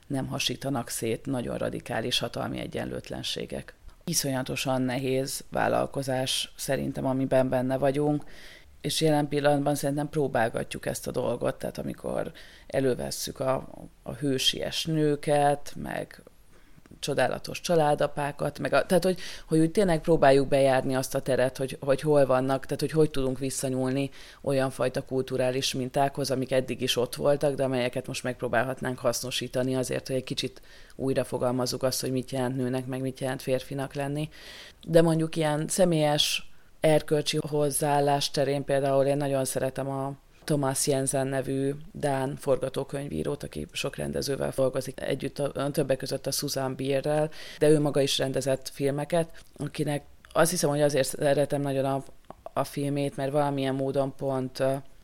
nem 0.07 0.27
hasítanak 0.27 0.89
szét 0.89 1.25
nagyon 1.25 1.57
radikális 1.57 2.19
hatalmi 2.19 2.59
egyenlőtlenségek. 2.59 3.75
Iszonyatosan 4.05 4.81
nehéz 4.81 5.43
vállalkozás 5.51 6.53
szerintem, 6.55 7.05
amiben 7.05 7.49
benne 7.49 7.77
vagyunk, 7.77 8.23
és 8.81 9.01
jelen 9.01 9.27
pillanatban 9.27 9.75
szerintem 9.75 10.09
próbálgatjuk 10.09 10.85
ezt 10.85 11.07
a 11.07 11.11
dolgot, 11.11 11.55
tehát 11.55 11.77
amikor 11.77 12.31
elővesszük 12.67 13.39
a, 13.39 13.67
a 14.03 14.13
hősies 14.13 14.85
nőket, 14.85 15.73
meg 15.75 16.23
csodálatos 16.99 17.61
családapákat, 17.61 18.59
meg 18.59 18.73
a, 18.73 18.85
tehát 18.85 19.03
hogy, 19.03 19.19
hogy 19.47 19.59
úgy 19.59 19.71
tényleg 19.71 20.01
próbáljuk 20.01 20.47
bejárni 20.47 20.95
azt 20.95 21.15
a 21.15 21.19
teret, 21.19 21.57
hogy, 21.57 21.77
hogy 21.79 22.01
hol 22.01 22.25
vannak, 22.25 22.65
tehát 22.65 22.79
hogy 22.79 22.91
hogy 22.91 23.09
tudunk 23.09 23.39
visszanyúlni 23.39 24.09
olyan 24.41 24.69
fajta 24.69 25.01
kulturális 25.01 25.73
mintákhoz, 25.73 26.31
amik 26.31 26.51
eddig 26.51 26.81
is 26.81 26.95
ott 26.97 27.15
voltak, 27.15 27.55
de 27.55 27.63
amelyeket 27.63 28.07
most 28.07 28.23
megpróbálhatnánk 28.23 28.99
hasznosítani 28.99 29.75
azért, 29.75 30.07
hogy 30.07 30.15
egy 30.15 30.23
kicsit 30.23 30.61
újra 30.95 31.23
fogalmazzuk 31.23 31.83
azt, 31.83 32.01
hogy 32.01 32.11
mit 32.11 32.31
jelent 32.31 32.55
nőnek, 32.55 32.85
meg 32.85 33.01
mit 33.01 33.19
jelent 33.19 33.41
férfinak 33.41 33.93
lenni. 33.93 34.29
De 34.87 35.01
mondjuk 35.01 35.35
ilyen 35.35 35.67
személyes 35.67 36.51
erkölcsi 36.79 37.39
hozzáállás 37.49 38.31
terén 38.31 38.63
például 38.63 39.05
én 39.05 39.17
nagyon 39.17 39.45
szeretem 39.45 39.89
a, 39.89 40.13
Thomas 40.47 40.87
Jensen 40.87 41.27
nevű 41.27 41.73
Dán 41.91 42.35
forgatókönyvírót, 42.35 43.43
aki 43.43 43.67
sok 43.71 43.95
rendezővel 43.95 44.53
dolgozik 44.55 45.01
együtt, 45.01 45.39
a, 45.39 45.71
többek 45.71 45.97
között 45.97 46.27
a 46.27 46.31
Susan 46.31 46.75
Bierrel, 46.75 47.29
de 47.59 47.69
ő 47.69 47.79
maga 47.79 48.01
is 48.01 48.17
rendezett 48.17 48.69
filmeket, 48.69 49.43
akinek 49.57 50.03
azt 50.31 50.51
hiszem, 50.51 50.69
hogy 50.69 50.81
azért 50.81 51.07
szeretem 51.07 51.61
nagyon 51.61 51.85
a, 51.85 52.03
a 52.53 52.63
filmét, 52.63 53.15
mert 53.15 53.31
valamilyen 53.31 53.75
módon 53.75 54.15
pont 54.15 54.63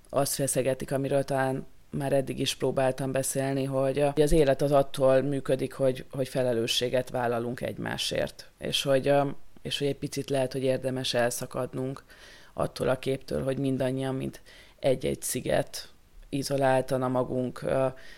azt 0.09 0.33
feszegetik, 0.33 0.91
amiről 0.91 1.23
talán 1.23 1.65
már 1.89 2.13
eddig 2.13 2.39
is 2.39 2.55
próbáltam 2.55 3.11
beszélni, 3.11 3.63
hogy 3.63 3.99
az 3.99 4.31
élet 4.31 4.61
az 4.61 4.71
attól 4.71 5.21
működik, 5.21 5.73
hogy, 5.73 6.05
hogy 6.11 6.27
felelősséget 6.27 7.09
vállalunk 7.09 7.61
egymásért, 7.61 8.49
és 8.57 8.83
hogy, 8.83 9.13
és 9.61 9.77
hogy 9.77 9.87
egy 9.87 9.97
picit 9.97 10.29
lehet, 10.29 10.51
hogy 10.51 10.63
érdemes 10.63 11.13
elszakadnunk 11.13 12.03
attól 12.53 12.89
a 12.89 12.99
képtől, 12.99 13.43
hogy 13.43 13.57
mindannyian, 13.57 14.15
mint 14.15 14.41
egy-egy 14.83 15.21
sziget 15.21 15.93
izoláltan 16.29 17.01
a 17.01 17.07
magunk 17.07 17.65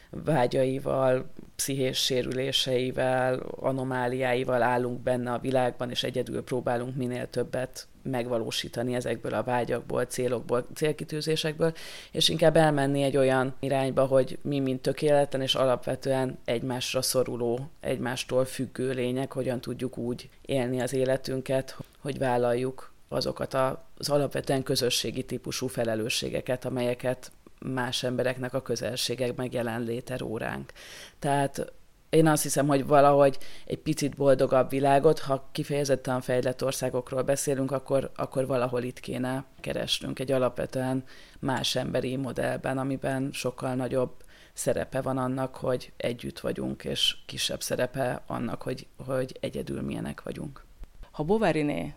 vágyaival, 0.10 1.25
pszichés 1.56 1.97
sérüléseivel, 1.97 3.39
anomáliáival 3.39 4.62
állunk 4.62 5.01
benne 5.01 5.32
a 5.32 5.39
világban, 5.39 5.89
és 5.89 6.04
egyedül 6.04 6.43
próbálunk 6.43 6.95
minél 6.95 7.30
többet 7.30 7.88
megvalósítani 8.01 8.95
ezekből 8.95 9.34
a 9.34 9.43
vágyakból, 9.43 10.06
célokból, 10.06 10.67
célkitűzésekből, 10.73 11.73
és 12.12 12.30
inkább 12.30 12.56
elmenni 12.56 13.04
egy 13.04 13.17
olyan 13.17 13.56
irányba, 13.60 14.06
hogy 14.06 14.38
mi, 14.41 14.60
mint 14.60 14.82
tökéletlen 14.82 15.41
és 15.41 15.56
alapvetően 15.56 16.38
egymásra 16.45 17.01
szoruló, 17.01 17.69
egymástól 17.80 18.45
függő 18.45 18.91
lények, 18.91 19.34
hogyan 19.34 19.62
tudjuk 19.62 19.97
úgy 19.97 20.30
élni 20.41 20.82
az 20.82 20.93
életünket, 20.93 21.78
hogy 21.99 22.17
vállaljuk 22.17 22.93
azokat 23.08 23.54
az 23.98 24.10
alapvetően 24.10 24.63
közösségi 24.63 25.24
típusú 25.24 25.68
felelősségeket, 25.68 26.65
amelyeket 26.65 27.32
más 27.60 28.04
embereknek 28.04 28.54
a 28.54 28.62
közelségek 28.62 29.36
meg 29.36 29.54
jelenléte 29.54 30.18
óránk. 30.24 30.72
Tehát 31.20 31.74
én 32.10 32.28
azt 32.28 32.44
hiszem, 32.44 32.68
hogy 32.68 32.86
valahogy 32.86 33.38
egy 33.65 33.80
picit 33.80 34.15
boldogabb 34.15 34.70
világot, 34.70 35.20
ha 35.20 35.50
kifejezetten 35.52 36.22
fejlett 36.22 36.63
országokról 36.63 37.22
beszélünk, 37.22 37.72
akkor, 37.72 38.12
akkor 38.15 38.48
valahol 38.48 38.84
itt 38.84 39.00
kéne 39.00 39.46
keresnünk 39.60 40.20
egy 40.20 40.32
alapvetően 40.32 41.04
más 41.39 41.76
emberi 41.76 42.15
modellben, 42.15 42.78
amiben 42.78 43.30
sokkal 43.34 43.74
nagyobb 43.74 44.12
szerepe 44.54 45.02
van 45.02 45.18
annak, 45.18 45.56
hogy 45.56 45.91
együtt 45.98 46.39
vagyunk, 46.39 46.84
és 46.84 47.15
kisebb 47.26 47.62
szerepe 47.62 48.24
annak, 48.28 48.62
hogy, 48.62 48.88
hogy 49.06 49.38
egyedül 49.39 49.82
milyenek 49.82 50.24
vagyunk. 50.24 50.63
Ha 51.12 51.24
Bováriné 51.24 51.94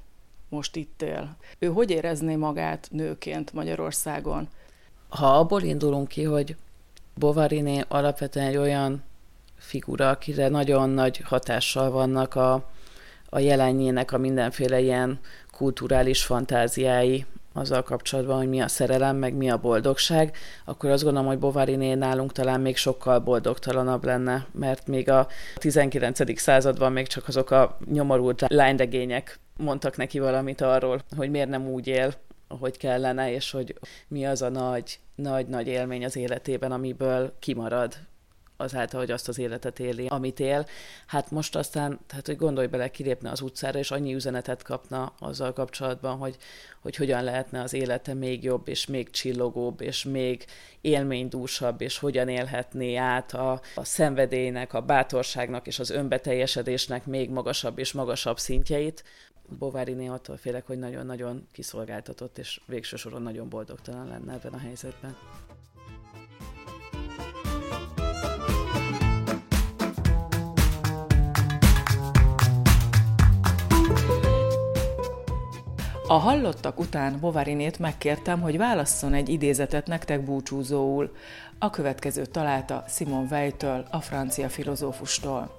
most 0.48 0.76
itt 0.76 1.02
él. 1.02 1.36
Ő 1.58 1.66
hogy 1.66 1.90
érezné 1.90 2.36
magát 2.36 2.88
nőként 2.90 3.52
Magyarországon? 3.52 4.48
Ha 5.08 5.38
abból 5.38 5.62
indulunk 5.62 6.08
ki, 6.08 6.22
hogy 6.22 6.56
Bovariné 7.14 7.84
alapvetően 7.88 8.46
egy 8.46 8.56
olyan 8.56 9.02
figura, 9.56 10.08
akire 10.08 10.48
nagyon 10.48 10.90
nagy 10.90 11.18
hatással 11.24 11.90
vannak 11.90 12.34
a, 12.34 12.68
a 13.28 13.38
jelenjének 13.38 14.12
a 14.12 14.18
mindenféle 14.18 14.80
ilyen 14.80 15.20
kulturális 15.52 16.24
fantáziái 16.24 17.26
azzal 17.58 17.82
kapcsolatban, 17.82 18.36
hogy 18.36 18.48
mi 18.48 18.60
a 18.60 18.68
szerelem, 18.68 19.16
meg 19.16 19.34
mi 19.34 19.50
a 19.50 19.58
boldogság, 19.58 20.36
akkor 20.64 20.90
azt 20.90 21.02
gondolom, 21.02 21.28
hogy 21.28 21.38
Bovariné 21.38 21.94
nálunk 21.94 22.32
talán 22.32 22.60
még 22.60 22.76
sokkal 22.76 23.18
boldogtalanabb 23.18 24.04
lenne, 24.04 24.46
mert 24.52 24.86
még 24.86 25.10
a 25.10 25.26
19. 25.54 26.40
században 26.40 26.92
még 26.92 27.06
csak 27.06 27.28
azok 27.28 27.50
a 27.50 27.78
nyomorult 27.92 28.44
lányregények 28.48 29.38
mondtak 29.58 29.96
neki 29.96 30.18
valamit 30.18 30.60
arról, 30.60 31.00
hogy 31.16 31.30
miért 31.30 31.48
nem 31.48 31.68
úgy 31.68 31.86
él, 31.86 32.14
ahogy 32.48 32.76
kellene, 32.76 33.32
és 33.32 33.50
hogy 33.50 33.74
mi 34.08 34.26
az 34.26 34.42
a 34.42 34.48
nagy, 34.48 34.98
nagy-nagy 35.14 35.66
élmény 35.66 36.04
az 36.04 36.16
életében, 36.16 36.72
amiből 36.72 37.32
kimarad 37.38 37.94
azáltal, 38.60 39.00
hogy 39.00 39.10
azt 39.10 39.28
az 39.28 39.38
életet 39.38 39.78
éli, 39.78 40.06
amit 40.06 40.40
él. 40.40 40.66
Hát 41.06 41.30
most 41.30 41.56
aztán, 41.56 42.00
tehát 42.06 42.26
hogy 42.26 42.36
gondolj 42.36 42.66
bele, 42.66 42.90
kilépne 42.90 43.30
az 43.30 43.40
utcára, 43.40 43.78
és 43.78 43.90
annyi 43.90 44.14
üzenetet 44.14 44.62
kapna 44.62 45.12
azzal 45.18 45.52
kapcsolatban, 45.52 46.16
hogy, 46.16 46.36
hogy 46.80 46.96
hogyan 46.96 47.24
lehetne 47.24 47.62
az 47.62 47.72
élete 47.72 48.14
még 48.14 48.42
jobb, 48.44 48.68
és 48.68 48.86
még 48.86 49.10
csillogóbb, 49.10 49.80
és 49.80 50.04
még 50.04 50.44
élménydúsabb, 50.80 51.80
és 51.80 51.98
hogyan 51.98 52.28
élhetné 52.28 52.96
át 52.96 53.32
a, 53.32 53.60
a 53.74 53.84
szenvedélynek, 53.84 54.72
a 54.74 54.80
bátorságnak 54.80 55.66
és 55.66 55.78
az 55.78 55.90
önbeteljesedésnek 55.90 57.06
még 57.06 57.30
magasabb 57.30 57.78
és 57.78 57.92
magasabb 57.92 58.38
szintjeit, 58.38 59.04
Bováriné 59.58 60.06
attól 60.06 60.36
félek, 60.36 60.66
hogy 60.66 60.78
nagyon-nagyon 60.78 61.48
kiszolgáltatott, 61.52 62.38
és 62.38 62.60
végső 62.66 62.96
soron 62.96 63.22
nagyon 63.22 63.48
boldogtalan 63.48 64.06
lenne 64.06 64.32
ebben 64.32 64.52
a 64.52 64.58
helyzetben. 64.58 65.16
A 76.10 76.18
hallottak 76.18 76.78
után 76.78 77.20
Bovarinét 77.20 77.78
megkértem, 77.78 78.40
hogy 78.40 78.56
válasszon 78.56 79.14
egy 79.14 79.28
idézetet 79.28 79.86
nektek 79.86 80.24
búcsúzóul. 80.24 81.14
A 81.58 81.70
következő 81.70 82.26
találta 82.26 82.84
Simon 82.88 83.26
Weitől, 83.30 83.86
a 83.90 84.00
francia 84.00 84.48
filozófustól. 84.48 85.50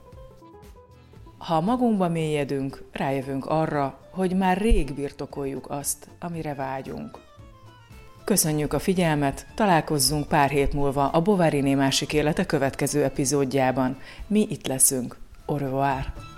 Ha 1.37 1.61
magunkba 1.61 2.07
mélyedünk, 2.07 2.83
rájövünk 2.91 3.45
arra, 3.45 3.99
hogy 4.11 4.35
már 4.35 4.57
rég 4.57 4.93
birtokoljuk 4.93 5.69
azt, 5.69 6.07
amire 6.19 6.53
vágyunk. 6.53 7.19
Köszönjük 8.23 8.73
a 8.73 8.79
figyelmet, 8.79 9.45
találkozzunk 9.55 10.27
pár 10.27 10.49
hét 10.49 10.73
múlva 10.73 11.07
a 11.07 11.21
Bovariné 11.21 11.75
másik 11.75 12.13
élete 12.13 12.45
következő 12.45 13.03
epizódjában. 13.03 13.97
Mi 14.27 14.47
itt 14.49 14.67
leszünk. 14.67 15.17
Au 15.45 15.57
revoir! 15.57 16.28